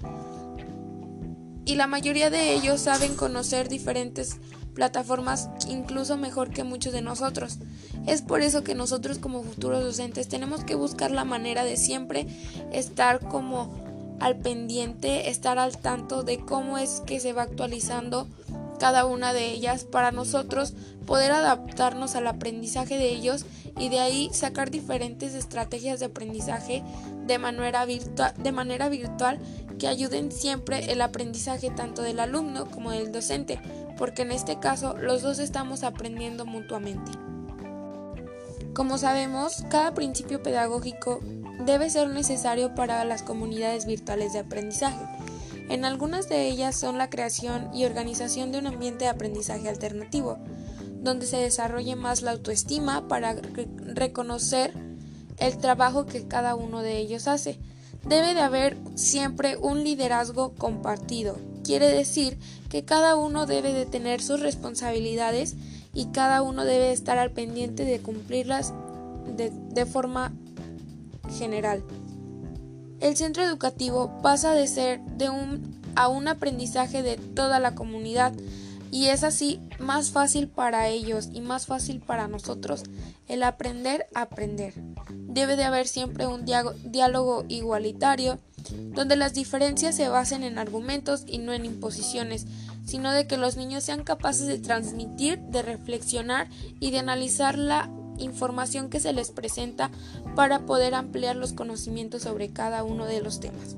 y 1.66 1.74
la 1.74 1.88
mayoría 1.88 2.30
de 2.30 2.54
ellos 2.54 2.80
saben 2.80 3.16
conocer 3.16 3.68
diferentes 3.68 4.38
plataformas 4.72 5.50
incluso 5.68 6.16
mejor 6.16 6.50
que 6.50 6.62
muchos 6.62 6.92
de 6.92 7.02
nosotros. 7.02 7.58
Es 8.06 8.22
por 8.22 8.40
eso 8.40 8.62
que 8.62 8.76
nosotros 8.76 9.18
como 9.18 9.42
futuros 9.42 9.82
docentes 9.82 10.28
tenemos 10.28 10.62
que 10.62 10.76
buscar 10.76 11.10
la 11.10 11.24
manera 11.24 11.64
de 11.64 11.76
siempre 11.76 12.28
estar 12.72 13.18
como 13.18 13.84
al 14.20 14.36
pendiente, 14.36 15.28
estar 15.28 15.58
al 15.58 15.76
tanto 15.76 16.22
de 16.22 16.38
cómo 16.38 16.78
es 16.78 17.02
que 17.04 17.18
se 17.18 17.32
va 17.32 17.42
actualizando 17.42 18.28
cada 18.76 19.06
una 19.06 19.32
de 19.32 19.50
ellas 19.50 19.84
para 19.84 20.12
nosotros 20.12 20.74
poder 21.06 21.32
adaptarnos 21.32 22.16
al 22.16 22.26
aprendizaje 22.26 22.96
de 22.98 23.10
ellos 23.10 23.46
y 23.78 23.88
de 23.88 24.00
ahí 24.00 24.30
sacar 24.32 24.70
diferentes 24.70 25.34
estrategias 25.34 26.00
de 26.00 26.06
aprendizaje 26.06 26.82
de 27.26 27.38
manera, 27.38 27.86
de 27.86 28.52
manera 28.52 28.88
virtual 28.88 29.38
que 29.78 29.88
ayuden 29.88 30.32
siempre 30.32 30.92
el 30.92 31.02
aprendizaje 31.02 31.70
tanto 31.70 32.02
del 32.02 32.20
alumno 32.20 32.70
como 32.70 32.90
del 32.90 33.12
docente, 33.12 33.60
porque 33.98 34.22
en 34.22 34.32
este 34.32 34.58
caso 34.58 34.96
los 34.96 35.22
dos 35.22 35.38
estamos 35.38 35.82
aprendiendo 35.82 36.46
mutuamente. 36.46 37.12
Como 38.74 38.98
sabemos, 38.98 39.64
cada 39.70 39.94
principio 39.94 40.42
pedagógico 40.42 41.20
debe 41.64 41.88
ser 41.88 42.08
necesario 42.08 42.74
para 42.74 43.04
las 43.04 43.22
comunidades 43.22 43.86
virtuales 43.86 44.34
de 44.34 44.40
aprendizaje. 44.40 45.15
En 45.68 45.84
algunas 45.84 46.28
de 46.28 46.48
ellas 46.48 46.76
son 46.76 46.96
la 46.96 47.10
creación 47.10 47.70
y 47.74 47.84
organización 47.84 48.52
de 48.52 48.58
un 48.58 48.68
ambiente 48.68 49.04
de 49.04 49.10
aprendizaje 49.10 49.68
alternativo, 49.68 50.38
donde 51.00 51.26
se 51.26 51.38
desarrolle 51.38 51.96
más 51.96 52.22
la 52.22 52.32
autoestima 52.32 53.08
para 53.08 53.34
reconocer 53.34 54.72
el 55.38 55.58
trabajo 55.58 56.06
que 56.06 56.26
cada 56.26 56.54
uno 56.54 56.82
de 56.82 56.98
ellos 56.98 57.26
hace. 57.26 57.58
Debe 58.06 58.34
de 58.34 58.40
haber 58.40 58.76
siempre 58.94 59.56
un 59.56 59.82
liderazgo 59.82 60.54
compartido. 60.54 61.36
Quiere 61.64 61.88
decir 61.88 62.38
que 62.68 62.84
cada 62.84 63.16
uno 63.16 63.46
debe 63.46 63.72
de 63.72 63.86
tener 63.86 64.22
sus 64.22 64.40
responsabilidades 64.40 65.56
y 65.92 66.06
cada 66.06 66.42
uno 66.42 66.64
debe 66.64 66.92
estar 66.92 67.18
al 67.18 67.32
pendiente 67.32 67.84
de 67.84 67.98
cumplirlas 67.98 68.72
de, 69.36 69.50
de 69.50 69.86
forma 69.86 70.32
general. 71.36 71.82
El 73.00 73.16
centro 73.16 73.42
educativo 73.42 74.20
pasa 74.22 74.52
de 74.52 74.66
ser 74.66 75.00
de 75.02 75.28
un 75.30 75.76
a 75.96 76.08
un 76.08 76.28
aprendizaje 76.28 77.02
de 77.02 77.16
toda 77.16 77.58
la 77.58 77.74
comunidad 77.74 78.32
y 78.92 79.06
es 79.06 79.24
así 79.24 79.60
más 79.78 80.10
fácil 80.10 80.46
para 80.46 80.88
ellos 80.88 81.28
y 81.32 81.40
más 81.40 81.66
fácil 81.66 82.00
para 82.00 82.28
nosotros 82.28 82.84
el 83.26 83.42
aprender 83.42 84.06
a 84.14 84.22
aprender. 84.22 84.74
Debe 85.10 85.56
de 85.56 85.64
haber 85.64 85.88
siempre 85.88 86.26
un 86.26 86.44
diálogo 86.44 87.44
igualitario 87.48 88.38
donde 88.94 89.16
las 89.16 89.34
diferencias 89.34 89.94
se 89.94 90.08
basen 90.08 90.44
en 90.44 90.58
argumentos 90.58 91.24
y 91.26 91.38
no 91.38 91.52
en 91.52 91.64
imposiciones, 91.64 92.46
sino 92.84 93.12
de 93.12 93.26
que 93.26 93.36
los 93.36 93.56
niños 93.56 93.84
sean 93.84 94.04
capaces 94.04 94.46
de 94.46 94.58
transmitir, 94.58 95.38
de 95.38 95.62
reflexionar 95.62 96.48
y 96.80 96.90
de 96.90 96.98
analizar 96.98 97.58
la 97.58 97.90
información 98.18 98.90
que 98.90 99.00
se 99.00 99.12
les 99.12 99.30
presenta 99.30 99.90
para 100.34 100.66
poder 100.66 100.94
ampliar 100.94 101.36
los 101.36 101.52
conocimientos 101.52 102.22
sobre 102.22 102.50
cada 102.50 102.84
uno 102.84 103.06
de 103.06 103.20
los 103.20 103.40
temas. 103.40 103.76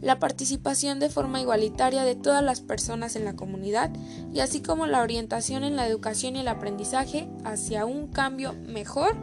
La 0.00 0.18
participación 0.18 1.00
de 1.00 1.08
forma 1.08 1.40
igualitaria 1.40 2.04
de 2.04 2.14
todas 2.14 2.42
las 2.42 2.60
personas 2.60 3.16
en 3.16 3.24
la 3.24 3.36
comunidad 3.36 3.90
y 4.32 4.40
así 4.40 4.60
como 4.60 4.86
la 4.86 5.00
orientación 5.00 5.64
en 5.64 5.76
la 5.76 5.86
educación 5.86 6.36
y 6.36 6.40
el 6.40 6.48
aprendizaje 6.48 7.26
hacia 7.44 7.86
un 7.86 8.08
cambio 8.08 8.52
mejor 8.66 9.16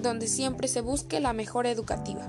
donde 0.00 0.28
siempre 0.28 0.68
se 0.68 0.80
busque 0.80 1.20
la 1.20 1.32
mejora 1.32 1.70
educativa. 1.70 2.28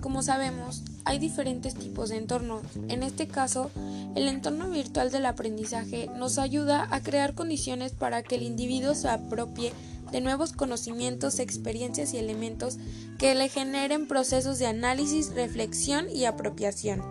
Como 0.00 0.22
sabemos, 0.22 0.82
hay 1.04 1.18
diferentes 1.18 1.74
tipos 1.74 2.10
de 2.10 2.16
entornos. 2.16 2.62
En 2.88 3.02
este 3.02 3.26
caso, 3.26 3.70
el 4.14 4.28
entorno 4.28 4.68
virtual 4.70 5.10
del 5.10 5.26
aprendizaje 5.26 6.08
nos 6.16 6.38
ayuda 6.38 6.86
a 6.90 7.00
crear 7.00 7.34
condiciones 7.34 7.92
para 7.92 8.22
que 8.22 8.36
el 8.36 8.42
individuo 8.42 8.94
se 8.94 9.08
apropie 9.08 9.72
de 10.12 10.20
nuevos 10.20 10.52
conocimientos, 10.52 11.38
experiencias 11.38 12.14
y 12.14 12.18
elementos 12.18 12.78
que 13.18 13.34
le 13.34 13.48
generen 13.48 14.06
procesos 14.06 14.58
de 14.58 14.66
análisis, 14.66 15.34
reflexión 15.34 16.08
y 16.10 16.24
apropiación. 16.24 17.02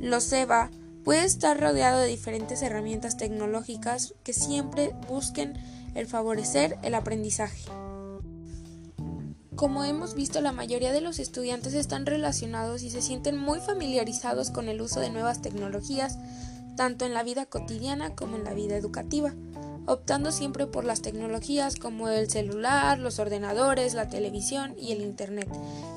Lo 0.00 0.20
SEBA 0.20 0.70
puede 1.04 1.24
estar 1.24 1.58
rodeado 1.58 1.98
de 2.00 2.06
diferentes 2.06 2.62
herramientas 2.62 3.16
tecnológicas 3.16 4.14
que 4.22 4.32
siempre 4.32 4.94
busquen 5.08 5.54
el 5.94 6.06
favorecer 6.06 6.78
el 6.82 6.94
aprendizaje. 6.94 7.64
Como 9.56 9.84
hemos 9.84 10.14
visto, 10.14 10.40
la 10.40 10.52
mayoría 10.52 10.92
de 10.92 11.02
los 11.02 11.18
estudiantes 11.18 11.74
están 11.74 12.06
relacionados 12.06 12.82
y 12.82 12.90
se 12.90 13.02
sienten 13.02 13.36
muy 13.36 13.60
familiarizados 13.60 14.50
con 14.50 14.68
el 14.68 14.80
uso 14.80 15.00
de 15.00 15.10
nuevas 15.10 15.42
tecnologías, 15.42 16.18
tanto 16.76 17.04
en 17.04 17.12
la 17.12 17.22
vida 17.22 17.44
cotidiana 17.44 18.14
como 18.14 18.36
en 18.36 18.44
la 18.44 18.54
vida 18.54 18.76
educativa 18.76 19.34
optando 19.92 20.30
siempre 20.30 20.66
por 20.66 20.84
las 20.84 21.02
tecnologías 21.02 21.76
como 21.76 22.08
el 22.08 22.30
celular, 22.30 22.98
los 22.98 23.18
ordenadores, 23.18 23.94
la 23.94 24.08
televisión 24.08 24.74
y 24.78 24.92
el 24.92 25.02
Internet. 25.02 25.48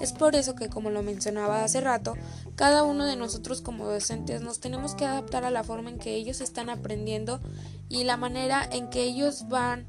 Es 0.01 0.13
por 0.13 0.35
eso 0.35 0.55
que, 0.55 0.69
como 0.69 0.89
lo 0.89 1.03
mencionaba 1.03 1.63
hace 1.63 1.79
rato, 1.79 2.15
cada 2.55 2.83
uno 2.83 3.05
de 3.05 3.15
nosotros 3.15 3.61
como 3.61 3.85
docentes 3.85 4.41
nos 4.41 4.59
tenemos 4.59 4.95
que 4.95 5.05
adaptar 5.05 5.45
a 5.45 5.51
la 5.51 5.63
forma 5.63 5.91
en 5.91 5.99
que 5.99 6.15
ellos 6.15 6.41
están 6.41 6.69
aprendiendo 6.69 7.39
y 7.87 8.03
la 8.03 8.17
manera 8.17 8.67
en 8.71 8.89
que 8.89 9.03
ellos 9.03 9.47
van 9.47 9.85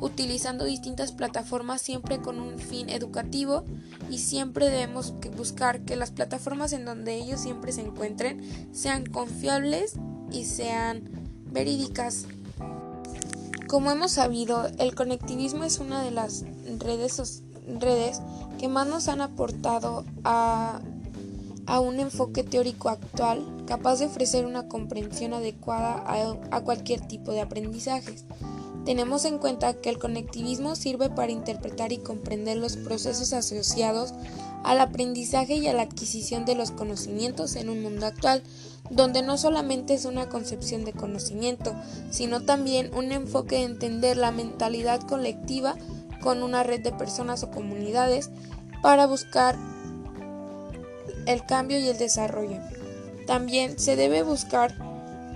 utilizando 0.00 0.64
distintas 0.64 1.12
plataformas 1.12 1.82
siempre 1.82 2.20
con 2.20 2.40
un 2.40 2.58
fin 2.58 2.88
educativo 2.88 3.64
y 4.10 4.18
siempre 4.18 4.70
debemos 4.70 5.14
buscar 5.36 5.82
que 5.82 5.94
las 5.94 6.10
plataformas 6.10 6.72
en 6.72 6.84
donde 6.84 7.16
ellos 7.16 7.40
siempre 7.40 7.70
se 7.70 7.82
encuentren 7.82 8.40
sean 8.72 9.04
confiables 9.04 9.96
y 10.32 10.46
sean 10.46 11.02
verídicas 11.52 12.26
como 13.70 13.92
hemos 13.92 14.10
sabido, 14.10 14.66
el 14.80 14.96
conectivismo 14.96 15.62
es 15.62 15.78
una 15.78 16.02
de 16.02 16.10
las 16.10 16.44
redes, 16.80 17.44
redes 17.78 18.20
que 18.58 18.66
más 18.66 18.88
nos 18.88 19.06
han 19.06 19.20
aportado 19.20 20.04
a, 20.24 20.80
un 21.80 22.00
enfoque 22.00 22.42
teórico 22.42 22.88
actual 22.88 23.46
capaz 23.68 24.00
de 24.00 24.06
ofrecer 24.06 24.44
una 24.44 24.66
comprensión 24.66 25.34
adecuada 25.34 26.02
a, 26.04 26.56
a 26.56 26.60
cualquier 26.62 27.06
tipo 27.06 27.30
de 27.30 27.42
aprendizajes. 27.42 28.24
Tenemos 28.84 29.24
en 29.24 29.38
cuenta 29.38 29.74
que 29.74 29.88
el 29.88 30.00
conectivismo 30.00 30.74
sirve 30.74 31.08
para 31.08 31.30
interpretar 31.30 31.92
y 31.92 31.98
comprender 31.98 32.56
los 32.56 32.76
procesos 32.76 33.32
asociados 33.32 34.14
al 34.64 34.80
aprendizaje 34.80 35.54
y 35.54 35.68
a 35.68 35.74
la 35.74 35.82
adquisición 35.82 36.44
de 36.44 36.56
los 36.56 36.72
conocimientos 36.72 37.54
en 37.54 37.68
un 37.68 37.82
mundo 37.84 38.06
actual, 38.06 38.42
donde 38.90 39.22
no 39.22 39.38
solamente 39.38 39.94
es 39.94 40.04
una 40.04 40.28
concepción 40.28 40.84
de 40.84 40.92
conocimiento, 40.92 41.74
sino 42.10 42.42
también 42.42 42.92
un 42.94 43.12
enfoque 43.12 43.56
de 43.56 43.64
entender 43.64 44.16
la 44.16 44.32
mentalidad 44.32 45.00
colectiva 45.00 45.76
con 46.20 46.42
una 46.42 46.62
red 46.62 46.80
de 46.80 46.92
personas 46.92 47.42
o 47.42 47.50
comunidades 47.50 48.30
para 48.82 49.06
buscar 49.06 49.56
el 51.26 51.44
cambio 51.44 51.78
y 51.78 51.88
el 51.88 51.98
desarrollo. 51.98 52.58
También 53.26 53.78
se 53.78 53.96
debe 53.96 54.22
buscar 54.22 54.74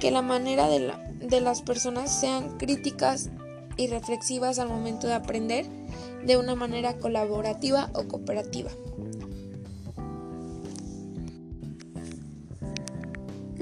que 0.00 0.10
la 0.10 0.22
manera 0.22 0.68
de, 0.68 1.40
las 1.40 1.62
personas 1.62 2.12
sean 2.12 2.58
críticas 2.58 3.30
y 3.76 3.86
reflexivas 3.86 4.58
al 4.58 4.68
momento 4.68 5.06
de 5.06 5.14
aprender 5.14 5.66
de 6.24 6.36
una 6.36 6.54
manera 6.54 6.94
colaborativa 6.98 7.90
o 7.94 8.08
cooperativa. 8.08 8.70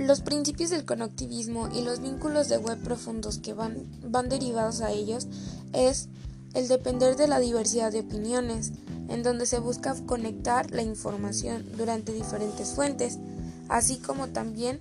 Los 0.03 0.21
principios 0.21 0.71
del 0.71 0.85
conectivismo 0.85 1.69
y 1.73 1.83
los 1.83 2.01
vínculos 2.01 2.49
de 2.49 2.59
web 2.59 2.77
profundos 2.83 3.39
que 3.39 3.55
van, 3.55 3.87
van 4.05 4.29
derivados 4.29 4.81
a 4.81 4.91
ellos 4.91 5.29
es 5.73 6.09
el 6.55 6.67
depender 6.67 7.15
de 7.15 7.29
la 7.29 7.39
diversidad 7.39 7.93
de 7.93 8.01
opiniones, 8.01 8.73
en 9.09 9.23
donde 9.23 9.47
se 9.47 9.61
busca 9.61 9.95
conectar 10.05 10.73
la 10.73 10.83
información 10.83 11.65
durante 11.77 12.13
diferentes 12.13 12.71
fuentes, 12.71 13.21
así 13.69 13.99
como 13.99 14.27
también 14.27 14.81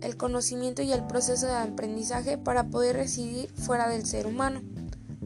el 0.00 0.16
conocimiento 0.16 0.82
y 0.82 0.92
el 0.92 1.04
proceso 1.08 1.46
de 1.46 1.54
aprendizaje 1.54 2.38
para 2.38 2.68
poder 2.68 2.94
residir 2.94 3.50
fuera 3.52 3.88
del 3.88 4.06
ser 4.06 4.28
humano. 4.28 4.62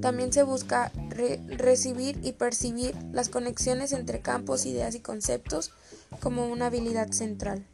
También 0.00 0.32
se 0.32 0.44
busca 0.44 0.90
recibir 1.10 2.18
y 2.22 2.32
percibir 2.32 2.96
las 3.12 3.28
conexiones 3.28 3.92
entre 3.92 4.22
campos, 4.22 4.64
ideas 4.64 4.94
y 4.94 5.00
conceptos 5.00 5.72
como 6.20 6.46
una 6.46 6.66
habilidad 6.66 7.10
central. 7.12 7.66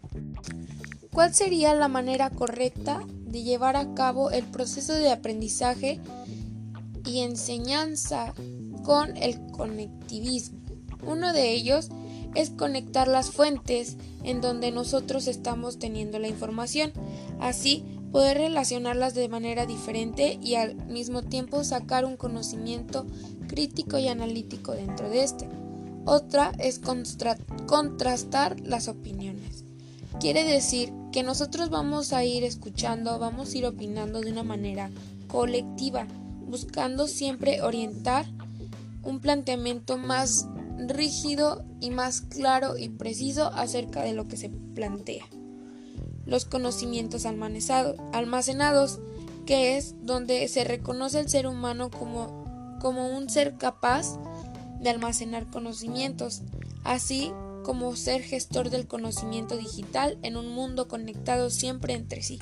¿Cuál 1.12 1.34
sería 1.34 1.74
la 1.74 1.88
manera 1.88 2.30
correcta 2.30 3.02
de 3.26 3.42
llevar 3.42 3.76
a 3.76 3.94
cabo 3.94 4.30
el 4.30 4.44
proceso 4.44 4.92
de 4.94 5.10
aprendizaje 5.10 6.00
y 7.04 7.20
enseñanza 7.20 8.32
con 8.84 9.16
el 9.16 9.40
conectivismo? 9.50 10.60
Uno 11.04 11.32
de 11.32 11.52
ellos 11.52 11.88
es 12.34 12.50
conectar 12.50 13.08
las 13.08 13.30
fuentes 13.30 13.96
en 14.22 14.40
donde 14.40 14.70
nosotros 14.70 15.26
estamos 15.26 15.78
teniendo 15.78 16.18
la 16.18 16.28
información, 16.28 16.92
así 17.40 17.84
poder 18.12 18.38
relacionarlas 18.38 19.14
de 19.14 19.28
manera 19.28 19.66
diferente 19.66 20.38
y 20.42 20.54
al 20.56 20.74
mismo 20.86 21.22
tiempo 21.22 21.64
sacar 21.64 22.04
un 22.04 22.16
conocimiento 22.16 23.06
crítico 23.48 23.98
y 23.98 24.08
analítico 24.08 24.72
dentro 24.72 25.08
de 25.08 25.24
este. 25.24 25.48
Otra 26.04 26.52
es 26.58 26.80
contrastar 27.66 28.60
las 28.60 28.88
opiniones. 28.88 29.49
Quiere 30.20 30.44
decir 30.44 30.92
que 31.12 31.22
nosotros 31.22 31.70
vamos 31.70 32.12
a 32.12 32.22
ir 32.24 32.44
escuchando, 32.44 33.18
vamos 33.18 33.54
a 33.54 33.56
ir 33.56 33.64
opinando 33.64 34.20
de 34.20 34.30
una 34.30 34.42
manera 34.42 34.90
colectiva, 35.28 36.06
buscando 36.46 37.08
siempre 37.08 37.62
orientar 37.62 38.26
un 39.02 39.20
planteamiento 39.20 39.96
más 39.96 40.46
rígido 40.76 41.64
y 41.80 41.88
más 41.88 42.20
claro 42.20 42.76
y 42.76 42.90
preciso 42.90 43.46
acerca 43.54 44.02
de 44.02 44.12
lo 44.12 44.28
que 44.28 44.36
se 44.36 44.50
plantea. 44.50 45.24
Los 46.26 46.44
conocimientos 46.44 47.24
almacenados, 47.24 49.00
que 49.46 49.78
es 49.78 49.94
donde 50.02 50.48
se 50.48 50.64
reconoce 50.64 51.18
al 51.18 51.30
ser 51.30 51.46
humano 51.46 51.90
como, 51.90 52.76
como 52.78 53.08
un 53.16 53.30
ser 53.30 53.56
capaz 53.56 54.18
de 54.80 54.90
almacenar 54.90 55.46
conocimientos, 55.46 56.42
así 56.84 57.32
como 57.70 57.94
ser 57.94 58.22
gestor 58.22 58.68
del 58.68 58.88
conocimiento 58.88 59.56
digital 59.56 60.18
en 60.22 60.36
un 60.36 60.48
mundo 60.48 60.88
conectado 60.88 61.50
siempre 61.50 61.94
entre 61.94 62.20
sí. 62.20 62.40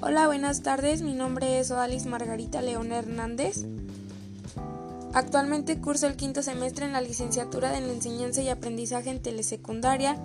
Hola, 0.00 0.26
buenas 0.26 0.62
tardes. 0.62 1.02
Mi 1.02 1.12
nombre 1.12 1.58
es 1.58 1.70
Odalis 1.70 2.06
Margarita 2.06 2.62
León 2.62 2.92
Hernández. 2.92 3.66
Actualmente 5.18 5.80
curso 5.80 6.06
el 6.06 6.14
quinto 6.14 6.44
semestre 6.44 6.86
en 6.86 6.92
la 6.92 7.00
licenciatura 7.00 7.72
de 7.72 7.78
Enseñanza 7.78 8.40
y 8.40 8.50
Aprendizaje 8.50 9.10
en 9.10 9.20
Telesecundaria 9.20 10.16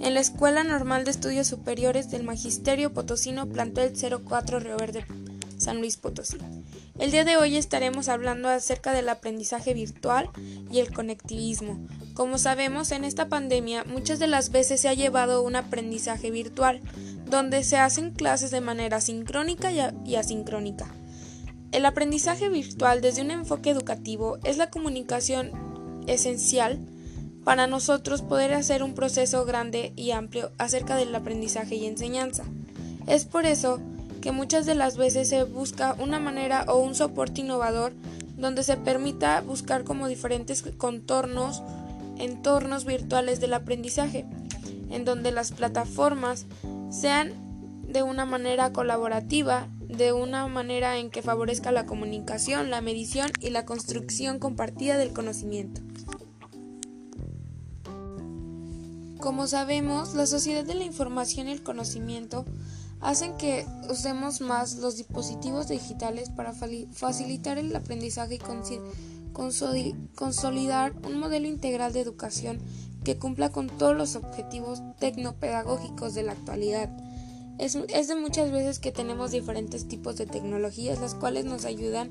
en 0.00 0.12
la 0.12 0.18
Escuela 0.18 0.64
Normal 0.64 1.04
de 1.04 1.12
Estudios 1.12 1.46
Superiores 1.46 2.10
del 2.10 2.24
Magisterio 2.24 2.92
Potosino 2.92 3.46
Plantel 3.46 3.92
04 3.94 4.58
Río 4.58 4.76
Verde, 4.76 5.06
San 5.56 5.78
Luis 5.78 5.98
Potosí. 5.98 6.38
El 6.98 7.12
día 7.12 7.24
de 7.24 7.36
hoy 7.36 7.56
estaremos 7.56 8.08
hablando 8.08 8.48
acerca 8.48 8.92
del 8.92 9.08
aprendizaje 9.08 9.72
virtual 9.72 10.28
y 10.68 10.80
el 10.80 10.92
conectivismo. 10.92 11.78
Como 12.14 12.36
sabemos, 12.36 12.90
en 12.90 13.04
esta 13.04 13.28
pandemia 13.28 13.84
muchas 13.84 14.18
de 14.18 14.26
las 14.26 14.50
veces 14.50 14.80
se 14.80 14.88
ha 14.88 14.94
llevado 14.94 15.44
un 15.44 15.54
aprendizaje 15.54 16.32
virtual, 16.32 16.80
donde 17.24 17.62
se 17.62 17.76
hacen 17.76 18.10
clases 18.10 18.50
de 18.50 18.60
manera 18.60 19.00
sincrónica 19.00 19.70
y 19.70 20.16
asincrónica. 20.16 20.92
El 21.72 21.86
aprendizaje 21.86 22.48
virtual 22.48 23.00
desde 23.00 23.22
un 23.22 23.30
enfoque 23.30 23.70
educativo 23.70 24.38
es 24.42 24.58
la 24.58 24.70
comunicación 24.70 25.52
esencial 26.08 26.80
para 27.44 27.68
nosotros 27.68 28.22
poder 28.22 28.54
hacer 28.54 28.82
un 28.82 28.94
proceso 28.94 29.44
grande 29.44 29.92
y 29.94 30.10
amplio 30.10 30.50
acerca 30.58 30.96
del 30.96 31.14
aprendizaje 31.14 31.76
y 31.76 31.86
enseñanza. 31.86 32.44
Es 33.06 33.24
por 33.24 33.46
eso 33.46 33.80
que 34.20 34.32
muchas 34.32 34.66
de 34.66 34.74
las 34.74 34.96
veces 34.96 35.28
se 35.28 35.44
busca 35.44 35.94
una 35.98 36.18
manera 36.18 36.64
o 36.66 36.78
un 36.78 36.96
soporte 36.96 37.42
innovador 37.42 37.92
donde 38.36 38.64
se 38.64 38.76
permita 38.76 39.40
buscar 39.40 39.84
como 39.84 40.08
diferentes 40.08 40.64
contornos, 40.76 41.62
entornos 42.18 42.84
virtuales 42.84 43.40
del 43.40 43.54
aprendizaje, 43.54 44.26
en 44.90 45.04
donde 45.04 45.30
las 45.30 45.52
plataformas 45.52 46.46
sean 46.90 47.32
de 47.86 48.02
una 48.02 48.24
manera 48.24 48.72
colaborativa 48.72 49.68
de 49.96 50.12
una 50.12 50.46
manera 50.48 50.98
en 50.98 51.10
que 51.10 51.22
favorezca 51.22 51.72
la 51.72 51.86
comunicación, 51.86 52.70
la 52.70 52.80
medición 52.80 53.30
y 53.40 53.50
la 53.50 53.64
construcción 53.64 54.38
compartida 54.38 54.96
del 54.96 55.12
conocimiento. 55.12 55.80
Como 59.18 59.46
sabemos, 59.46 60.14
la 60.14 60.26
sociedad 60.26 60.64
de 60.64 60.74
la 60.74 60.84
información 60.84 61.48
y 61.48 61.52
el 61.52 61.62
conocimiento 61.62 62.46
hacen 63.00 63.36
que 63.36 63.66
usemos 63.90 64.40
más 64.40 64.76
los 64.76 64.96
dispositivos 64.96 65.68
digitales 65.68 66.30
para 66.30 66.52
facilitar 66.52 67.58
el 67.58 67.74
aprendizaje 67.74 68.36
y 68.36 69.94
consolidar 70.14 70.94
un 71.06 71.18
modelo 71.18 71.46
integral 71.48 71.92
de 71.92 72.00
educación 72.00 72.58
que 73.04 73.18
cumpla 73.18 73.50
con 73.50 73.68
todos 73.68 73.96
los 73.96 74.16
objetivos 74.16 74.82
tecnopedagógicos 74.98 76.14
de 76.14 76.22
la 76.22 76.32
actualidad 76.32 76.90
es, 77.60 78.08
de 78.08 78.16
muchas 78.16 78.50
veces 78.50 78.78
que 78.78 78.90
tenemos 78.90 79.30
diferentes 79.30 79.86
tipos 79.86 80.16
de 80.16 80.26
tecnologías 80.26 81.00
las 81.00 81.14
cuales 81.14 81.44
nos 81.44 81.64
ayudan 81.64 82.10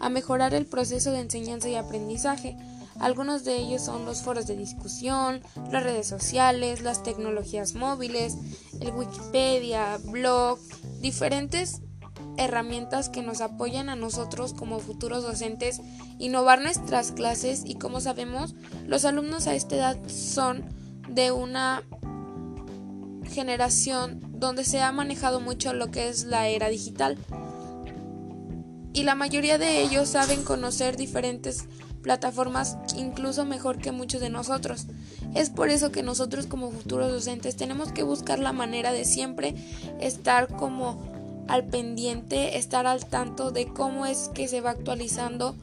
a 0.00 0.08
mejorar 0.08 0.54
el 0.54 0.66
proceso 0.66 1.12
de 1.12 1.20
enseñanza 1.20 1.68
y 1.68 1.76
aprendizaje. 1.76 2.56
Algunos 2.98 3.44
de 3.44 3.56
ellos 3.56 3.82
son 3.82 4.04
los 4.04 4.22
foros 4.22 4.48
de 4.48 4.56
discusión, 4.56 5.40
las 5.70 5.84
redes 5.84 6.08
sociales, 6.08 6.82
las 6.82 7.04
tecnologías 7.04 7.74
móviles, 7.74 8.36
el 8.80 8.90
Wikipedia, 8.90 9.98
blog, 10.04 10.58
diferentes 11.00 11.80
herramientas 12.36 13.08
que 13.08 13.22
nos 13.22 13.40
apoyan 13.40 13.88
a 13.88 13.96
nosotros 13.96 14.52
como 14.52 14.80
futuros 14.80 15.22
docentes 15.22 15.80
innovar 16.18 16.60
nuestras 16.60 17.12
clases 17.12 17.62
y 17.64 17.76
como 17.76 18.00
sabemos 18.00 18.54
los 18.86 19.04
alumnos 19.04 19.46
a 19.46 19.54
esta 19.54 19.76
edad 19.76 19.98
son 20.08 20.64
de 21.08 21.30
una 21.30 21.84
generación 23.24 24.27
donde 24.38 24.64
se 24.64 24.80
ha 24.80 24.92
manejado 24.92 25.40
mucho 25.40 25.72
lo 25.72 25.90
que 25.90 26.08
es 26.08 26.24
la 26.24 26.48
era 26.48 26.68
digital. 26.68 27.18
Y 28.92 29.02
la 29.02 29.14
mayoría 29.14 29.58
de 29.58 29.82
ellos 29.82 30.08
saben 30.08 30.42
conocer 30.42 30.96
diferentes 30.96 31.66
plataformas 32.02 32.78
incluso 32.96 33.44
mejor 33.44 33.78
que 33.78 33.92
muchos 33.92 34.20
de 34.20 34.30
nosotros. 34.30 34.86
Es 35.34 35.50
por 35.50 35.68
eso 35.68 35.92
que 35.92 36.02
nosotros 36.02 36.46
como 36.46 36.70
futuros 36.70 37.12
docentes 37.12 37.56
tenemos 37.56 37.92
que 37.92 38.02
buscar 38.02 38.38
la 38.38 38.52
manera 38.52 38.92
de 38.92 39.04
siempre 39.04 39.54
estar 40.00 40.48
como 40.48 40.98
al 41.48 41.64
pendiente, 41.64 42.58
estar 42.58 42.86
al 42.86 43.06
tanto 43.06 43.50
de 43.50 43.66
cómo 43.66 44.06
es 44.06 44.30
que 44.34 44.48
se 44.48 44.60
va 44.60 44.70
actualizando 44.70 45.54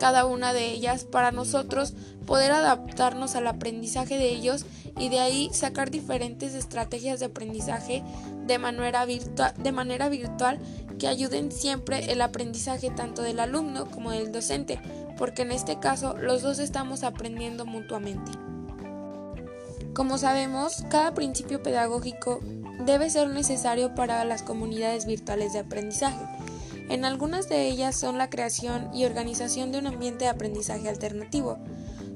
cada 0.00 0.24
una 0.24 0.54
de 0.54 0.72
ellas 0.72 1.04
para 1.04 1.30
nosotros 1.30 1.92
poder 2.26 2.52
adaptarnos 2.52 3.36
al 3.36 3.46
aprendizaje 3.46 4.16
de 4.16 4.30
ellos 4.30 4.64
y 4.98 5.10
de 5.10 5.20
ahí 5.20 5.50
sacar 5.52 5.90
diferentes 5.90 6.54
estrategias 6.54 7.20
de 7.20 7.26
aprendizaje 7.26 8.02
de 8.46 8.58
manera, 8.58 9.04
virtual, 9.04 9.52
de 9.58 9.72
manera 9.72 10.08
virtual 10.08 10.58
que 10.98 11.06
ayuden 11.06 11.52
siempre 11.52 12.10
el 12.10 12.22
aprendizaje 12.22 12.90
tanto 12.90 13.22
del 13.22 13.40
alumno 13.40 13.90
como 13.90 14.10
del 14.10 14.32
docente, 14.32 14.80
porque 15.18 15.42
en 15.42 15.52
este 15.52 15.78
caso 15.78 16.16
los 16.16 16.40
dos 16.40 16.58
estamos 16.58 17.04
aprendiendo 17.04 17.66
mutuamente. 17.66 18.32
Como 19.92 20.16
sabemos, 20.16 20.84
cada 20.88 21.12
principio 21.12 21.62
pedagógico 21.62 22.40
debe 22.86 23.10
ser 23.10 23.28
necesario 23.28 23.94
para 23.94 24.24
las 24.24 24.42
comunidades 24.42 25.04
virtuales 25.04 25.52
de 25.52 25.58
aprendizaje 25.58 26.24
en 26.90 27.04
algunas 27.04 27.48
de 27.48 27.68
ellas 27.68 27.94
son 27.94 28.18
la 28.18 28.30
creación 28.30 28.90
y 28.92 29.04
organización 29.04 29.70
de 29.70 29.78
un 29.78 29.86
ambiente 29.86 30.24
de 30.24 30.30
aprendizaje 30.30 30.88
alternativo, 30.88 31.56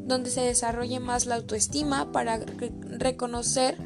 donde 0.05 0.31
se 0.31 0.41
desarrolle 0.41 0.99
más 0.99 1.27
la 1.27 1.37
autoestima 1.37 2.11
para 2.11 2.41
reconocer 2.99 3.79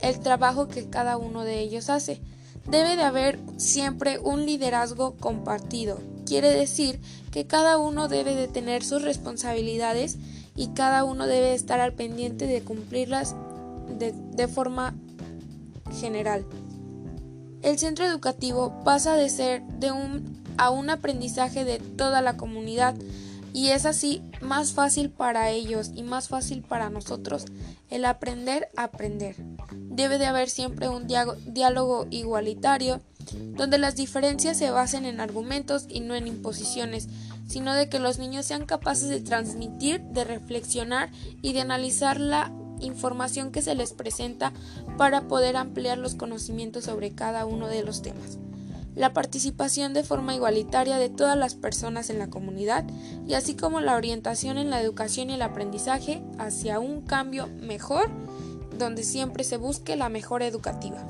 el 0.00 0.18
trabajo 0.20 0.68
que 0.68 0.88
cada 0.88 1.18
uno 1.18 1.44
de 1.44 1.60
ellos 1.60 1.90
hace. 1.90 2.22
Debe 2.66 2.96
de 2.96 3.02
haber 3.02 3.38
siempre 3.58 4.18
un 4.18 4.46
liderazgo 4.46 5.16
compartido. 5.16 6.00
Quiere 6.24 6.48
decir 6.48 6.98
que 7.30 7.46
cada 7.46 7.76
uno 7.76 8.08
debe 8.08 8.34
de 8.34 8.48
tener 8.48 8.84
sus 8.84 9.02
responsabilidades 9.02 10.16
y 10.56 10.68
cada 10.68 11.04
uno 11.04 11.26
debe 11.26 11.52
estar 11.52 11.80
al 11.80 11.92
pendiente 11.92 12.46
de 12.46 12.62
cumplirlas 12.62 13.36
de, 13.98 14.12
de 14.12 14.48
forma 14.48 14.94
general. 16.00 16.46
El 17.62 17.78
centro 17.78 18.04
educativo 18.04 18.82
pasa 18.84 19.14
de 19.14 19.28
ser 19.28 19.62
de 19.62 19.92
un 19.92 20.42
a 20.56 20.70
un 20.70 20.90
aprendizaje 20.90 21.64
de 21.64 21.78
toda 21.78 22.20
la 22.20 22.36
comunidad 22.36 22.94
y 23.52 23.68
es 23.68 23.86
así 23.86 24.22
más 24.40 24.72
fácil 24.72 25.10
para 25.10 25.50
ellos 25.50 25.90
y 25.94 26.02
más 26.02 26.28
fácil 26.28 26.62
para 26.62 26.90
nosotros 26.90 27.44
el 27.90 28.04
aprender 28.04 28.68
a 28.76 28.84
aprender. 28.84 29.36
Debe 29.72 30.18
de 30.18 30.26
haber 30.26 30.48
siempre 30.48 30.88
un 30.88 31.06
diálogo 31.06 32.06
igualitario 32.10 33.00
donde 33.56 33.78
las 33.78 33.94
diferencias 33.94 34.56
se 34.56 34.70
basen 34.70 35.04
en 35.04 35.20
argumentos 35.20 35.86
y 35.88 36.00
no 36.00 36.14
en 36.14 36.26
imposiciones, 36.26 37.08
sino 37.46 37.74
de 37.74 37.88
que 37.88 37.98
los 37.98 38.18
niños 38.18 38.46
sean 38.46 38.66
capaces 38.66 39.08
de 39.08 39.20
transmitir, 39.20 40.00
de 40.00 40.24
reflexionar 40.24 41.10
y 41.42 41.52
de 41.52 41.60
analizar 41.60 42.18
la 42.18 42.52
información 42.82 43.52
que 43.52 43.62
se 43.62 43.74
les 43.74 43.92
presenta 43.92 44.52
para 44.98 45.22
poder 45.22 45.56
ampliar 45.56 45.98
los 45.98 46.14
conocimientos 46.14 46.84
sobre 46.84 47.12
cada 47.12 47.46
uno 47.46 47.68
de 47.68 47.82
los 47.82 48.02
temas. 48.02 48.38
La 48.94 49.14
participación 49.14 49.94
de 49.94 50.04
forma 50.04 50.34
igualitaria 50.34 50.98
de 50.98 51.08
todas 51.08 51.36
las 51.36 51.54
personas 51.54 52.10
en 52.10 52.18
la 52.18 52.28
comunidad 52.28 52.84
y 53.26 53.34
así 53.34 53.54
como 53.54 53.80
la 53.80 53.96
orientación 53.96 54.58
en 54.58 54.68
la 54.68 54.82
educación 54.82 55.30
y 55.30 55.34
el 55.34 55.42
aprendizaje 55.42 56.22
hacia 56.38 56.78
un 56.78 57.00
cambio 57.00 57.48
mejor 57.60 58.10
donde 58.78 59.02
siempre 59.02 59.44
se 59.44 59.56
busque 59.56 59.96
la 59.96 60.08
mejora 60.08 60.46
educativa. 60.46 61.06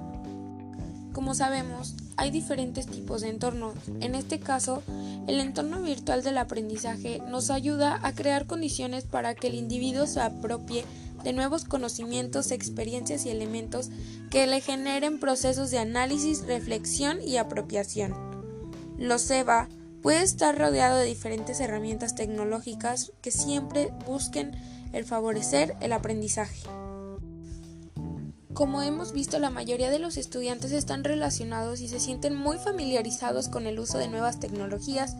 como 1.13 1.35
sabemos, 1.35 1.95
hay 2.17 2.31
diferentes 2.31 2.87
tipos 2.87 3.21
de 3.21 3.29
entornos. 3.29 3.75
En 4.01 4.15
este 4.15 4.39
caso, 4.39 4.83
el 5.27 5.41
entorno 5.41 5.83
virtual 5.83 6.23
del 6.23 6.39
aprendizaje 6.39 7.21
nos 7.29 7.51
ayuda 7.51 8.01
a 8.03 8.13
crear 8.13 8.47
condiciones 8.47 9.05
para 9.05 9.35
que 9.35 9.49
el 9.49 9.55
individuo 9.55 10.07
se 10.07 10.21
apropie 10.21 10.85
de 11.25 11.33
nuevos 11.33 11.65
conocimientos, 11.65 12.51
experiencias 12.51 13.27
y 13.27 13.31
elementos 13.31 13.91
que 14.31 14.47
le 14.47 14.61
generen 14.61 15.21
procesos 15.21 15.71
de 15.71 15.79
análisis, 15.79 16.47
reflexión 16.47 17.21
y 17.23 17.37
apropiación. 17.37 18.15
Los 18.99 19.31
EVA 19.31 19.69
puede 20.03 20.23
estar 20.23 20.59
rodeado 20.59 20.99
de 20.99 21.07
diferentes 21.07 21.61
herramientas 21.61 22.15
tecnológicas 22.15 23.13
que 23.23 23.31
siempre 23.31 23.93
busquen 24.07 24.53
el 24.93 25.05
favorecer 25.05 25.77
el 25.81 25.93
aprendizaje. 25.93 26.63
Como 28.53 28.83
hemos 28.83 29.13
visto, 29.13 29.39
la 29.39 29.49
mayoría 29.49 29.91
de 29.91 29.99
los 29.99 30.19
estudiantes 30.19 30.73
están 30.73 31.05
relacionados 31.05 31.81
y 31.81 31.89
se 31.89 32.01
sienten 32.01 32.37
muy 32.37 32.59
familiarizados 32.59 33.49
con 33.49 33.67
el 33.67 33.79
uso 33.79 33.97
de 33.97 34.09
nuevas 34.09 34.41
tecnologías, 34.41 35.17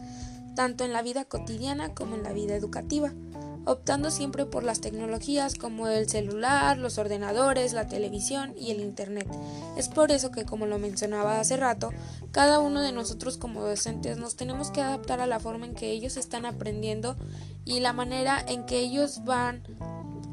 tanto 0.55 0.83
en 0.83 0.93
la 0.93 1.01
vida 1.01 1.25
cotidiana 1.25 1.95
como 1.95 2.15
en 2.15 2.23
la 2.23 2.31
vida 2.31 2.55
educativa, 2.55 3.11
optando 3.65 4.11
siempre 4.11 4.45
por 4.45 4.63
las 4.63 4.81
tecnologías 4.81 5.55
como 5.55 5.87
el 5.87 6.09
celular, 6.09 6.77
los 6.77 6.97
ordenadores, 6.97 7.73
la 7.73 7.87
televisión 7.87 8.53
y 8.57 8.71
el 8.71 8.81
Internet. 8.81 9.27
Es 9.77 9.89
por 9.89 10.11
eso 10.11 10.31
que, 10.31 10.45
como 10.45 10.65
lo 10.65 10.79
mencionaba 10.79 11.39
hace 11.39 11.57
rato, 11.57 11.91
cada 12.31 12.59
uno 12.59 12.81
de 12.81 12.91
nosotros 12.91 13.37
como 13.37 13.61
docentes 13.61 14.17
nos 14.17 14.35
tenemos 14.35 14.71
que 14.71 14.81
adaptar 14.81 15.21
a 15.21 15.27
la 15.27 15.39
forma 15.39 15.65
en 15.65 15.75
que 15.75 15.91
ellos 15.91 16.17
están 16.17 16.45
aprendiendo 16.45 17.15
y 17.65 17.79
la 17.79 17.93
manera 17.93 18.43
en 18.47 18.65
que 18.65 18.79
ellos 18.79 19.23
van 19.23 19.63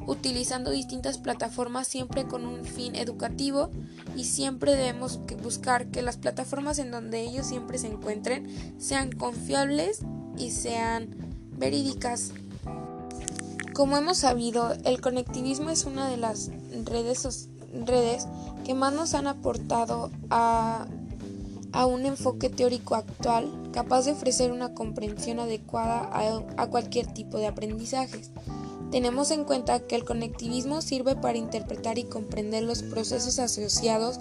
utilizando 0.07 0.71
distintas 0.71 1.19
plataformas 1.19 1.87
siempre 1.87 2.25
con 2.25 2.47
un 2.47 2.65
fin 2.65 2.97
educativo 2.97 3.71
y 4.17 4.25
siempre 4.25 4.75
debemos 4.75 5.21
buscar 5.43 5.87
que 5.89 6.03
las 6.03 6.17
plataformas 6.17 6.79
en 6.79 6.91
donde 6.91 7.21
ellos 7.21 7.47
siempre 7.47 7.79
se 7.79 7.89
encuentren 7.89 8.75
sean 8.81 9.13
confiables 9.13 10.01
y 10.37 10.51
sean 10.51 11.11
verídicas. 11.57 12.33
Como 13.81 13.97
hemos 13.97 14.19
sabido, 14.19 14.75
el 14.85 15.01
conectivismo 15.01 15.71
es 15.71 15.87
una 15.87 16.07
de 16.07 16.19
las 16.19 16.51
redes, 16.85 17.49
redes 17.87 18.27
que 18.63 18.75
más 18.75 18.93
nos 18.93 19.15
han 19.15 19.27
aportado 19.27 20.11
a, 20.29 20.87
a, 21.73 21.87
un 21.87 22.05
enfoque 22.05 22.51
teórico 22.51 22.95
actual 22.95 23.51
capaz 23.73 24.05
de 24.05 24.13
ofrecer 24.13 24.53
una 24.53 24.75
comprensión 24.75 25.41
adecuada 25.41 26.11
a, 26.13 26.63
a 26.63 26.67
cualquier 26.67 27.07
tipo 27.07 27.39
de 27.39 27.47
aprendizajes. 27.47 28.33
Tenemos 28.91 29.31
en 29.31 29.45
cuenta 29.45 29.81
que 29.81 29.97
el 29.97 30.05
conectivismo 30.05 30.83
sirve 30.83 31.17
para 31.17 31.39
interpretar 31.39 31.97
y 31.97 32.05
comprender 32.05 32.65
los 32.65 32.83
procesos 32.83 33.39
asociados 33.39 34.21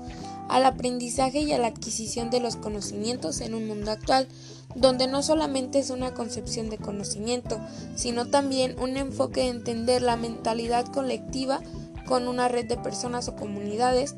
al 0.49 0.65
aprendizaje 0.65 1.41
y 1.41 1.53
a 1.53 1.59
la 1.59 1.67
adquisición 1.67 2.29
de 2.29 2.39
los 2.39 2.55
conocimientos 2.55 3.39
en 3.41 3.53
un 3.53 3.67
mundo 3.67 3.91
actual, 3.91 4.27
donde 4.75 5.07
no 5.07 5.23
solamente 5.23 5.79
es 5.79 5.89
una 5.89 6.13
concepción 6.13 6.69
de 6.69 6.77
conocimiento, 6.77 7.59
sino 7.95 8.25
también 8.25 8.77
un 8.79 8.97
enfoque 8.97 9.41
de 9.41 9.49
entender 9.49 10.01
la 10.01 10.15
mentalidad 10.15 10.85
colectiva 10.87 11.61
con 12.07 12.27
una 12.27 12.47
red 12.47 12.65
de 12.65 12.77
personas 12.77 13.27
o 13.29 13.35
comunidades 13.35 14.15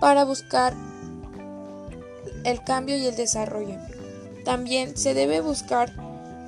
para 0.00 0.24
buscar 0.24 0.74
el 2.44 2.62
cambio 2.62 2.96
y 2.96 3.06
el 3.06 3.16
desarrollo. 3.16 3.76
También 4.44 4.96
se 4.96 5.14
debe 5.14 5.40
buscar 5.40 5.92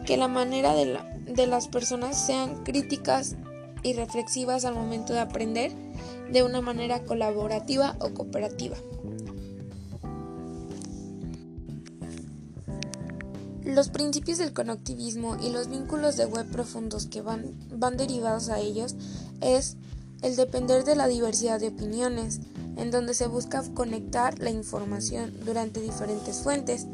que 0.04 0.16
la 0.16 0.28
manera 0.28 0.74
de, 0.74 1.46
las 1.46 1.68
personas 1.68 2.26
sean 2.26 2.64
críticas 2.64 3.36
y 3.82 3.92
reflexivas 3.94 4.64
al 4.64 4.74
momento 4.74 5.12
de 5.12 5.20
aprender 5.20 5.72
de 6.30 6.42
una 6.42 6.60
manera 6.60 7.00
colaborativa 7.04 7.96
o 8.00 8.10
cooperativa. 8.10 8.76
Los 13.74 13.88
principios 13.88 14.38
del 14.38 14.52
conectivismo 14.52 15.36
y 15.42 15.50
los 15.50 15.68
vínculos 15.68 16.16
de 16.16 16.26
web 16.26 16.46
profundos 16.46 17.06
que 17.06 17.22
van, 17.22 17.54
van 17.76 17.96
derivados 17.96 18.48
a 18.48 18.60
ellos 18.60 18.94
es 19.40 19.76
el 20.22 20.36
depender 20.36 20.84
de 20.84 20.94
la 20.94 21.08
diversidad 21.08 21.58
de 21.58 21.68
opiniones, 21.68 22.38
en 22.76 22.92
donde 22.92 23.14
se 23.14 23.26
busca 23.26 23.64
conectar 23.74 24.38
la 24.38 24.50
información 24.50 25.34
durante 25.44 25.80
diferentes 25.80 26.36
fuentes, 26.36 26.86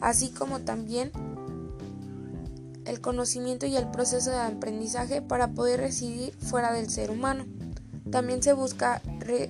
así 0.00 0.28
como 0.28 0.60
también 0.60 1.10
el 2.84 3.00
conocimiento 3.00 3.66
y 3.66 3.74
el 3.74 3.90
proceso 3.90 4.30
de 4.30 4.38
aprendizaje 4.38 5.20
para 5.20 5.48
poder 5.48 5.80
residir 5.80 6.32
fuera 6.34 6.72
del 6.72 6.88
ser 6.88 7.10
humano. 7.10 7.46
También 8.12 8.44
se 8.44 8.52
busca 8.52 9.02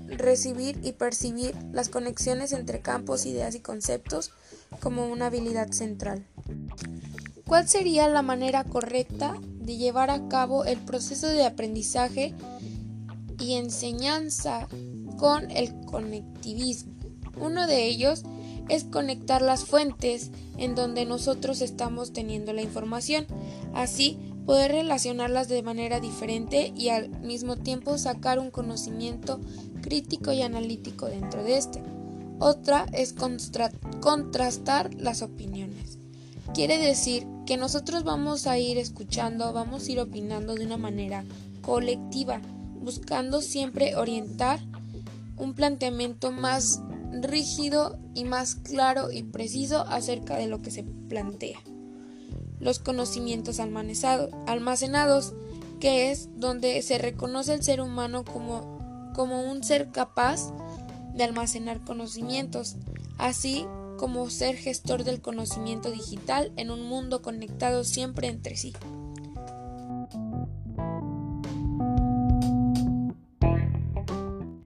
recibir 0.08 0.80
y 0.82 0.92
percibir 0.92 1.54
las 1.70 1.90
conexiones 1.90 2.52
entre 2.52 2.80
campos, 2.80 3.26
ideas 3.26 3.54
y 3.54 3.60
conceptos 3.60 4.32
como 4.80 5.06
una 5.06 5.26
habilidad 5.26 5.70
central. 5.70 6.24
¿Cuál 7.46 7.66
sería 7.68 8.08
la 8.08 8.22
manera 8.22 8.64
correcta 8.64 9.36
de 9.60 9.76
llevar 9.76 10.10
a 10.10 10.28
cabo 10.28 10.64
el 10.64 10.78
proceso 10.78 11.26
de 11.26 11.44
aprendizaje 11.44 12.34
y 13.40 13.54
enseñanza 13.54 14.68
con 15.16 15.50
el 15.50 15.74
conectivismo? 15.86 16.92
Uno 17.40 17.66
de 17.66 17.86
ellos 17.86 18.22
es 18.68 18.84
conectar 18.84 19.40
las 19.42 19.64
fuentes 19.64 20.30
en 20.58 20.74
donde 20.74 21.04
nosotros 21.04 21.62
estamos 21.62 22.12
teniendo 22.12 22.52
la 22.52 22.62
información, 22.62 23.26
así 23.74 24.18
poder 24.44 24.72
relacionarlas 24.72 25.48
de 25.48 25.62
manera 25.62 26.00
diferente 26.00 26.72
y 26.76 26.88
al 26.88 27.10
mismo 27.20 27.56
tiempo 27.56 27.98
sacar 27.98 28.38
un 28.38 28.50
conocimiento 28.50 29.40
crítico 29.82 30.32
y 30.32 30.42
analítico 30.42 31.06
dentro 31.06 31.44
de 31.44 31.58
este. 31.58 31.82
Otra 32.38 32.86
es 32.92 33.14
contrastar 34.00 34.94
las 34.94 35.22
opiniones. 35.22 35.98
Quiere 36.54 36.78
decir 36.78 37.26
que 37.46 37.56
nosotros 37.56 38.04
vamos 38.04 38.46
a 38.46 38.58
ir 38.58 38.78
escuchando, 38.78 39.52
vamos 39.52 39.86
a 39.86 39.92
ir 39.92 40.00
opinando 40.00 40.54
de 40.54 40.64
una 40.64 40.76
manera 40.76 41.24
colectiva, 41.62 42.40
buscando 42.80 43.42
siempre 43.42 43.96
orientar 43.96 44.60
un 45.36 45.54
planteamiento 45.54 46.32
más 46.32 46.80
rígido 47.12 47.98
y 48.14 48.24
más 48.24 48.54
claro 48.54 49.12
y 49.12 49.22
preciso 49.22 49.86
acerca 49.86 50.36
de 50.36 50.46
lo 50.46 50.60
que 50.60 50.70
se 50.70 50.84
plantea. 51.08 51.58
Los 52.60 52.80
conocimientos 52.80 53.60
almacenados, 53.60 55.34
que 55.80 56.10
es 56.10 56.28
donde 56.36 56.82
se 56.82 56.98
reconoce 56.98 57.54
el 57.54 57.62
ser 57.62 57.80
humano 57.80 58.24
como, 58.24 59.10
como 59.14 59.42
un 59.50 59.62
ser 59.62 59.90
capaz 59.90 60.52
de 61.14 61.24
almacenar 61.24 61.80
conocimientos, 61.84 62.76
así 63.16 63.64
como 63.98 64.30
ser 64.30 64.56
gestor 64.56 65.04
del 65.04 65.20
conocimiento 65.20 65.90
digital 65.90 66.52
en 66.56 66.70
un 66.70 66.82
mundo 66.82 67.20
conectado 67.20 67.84
siempre 67.84 68.28
entre 68.28 68.56
sí. 68.56 68.72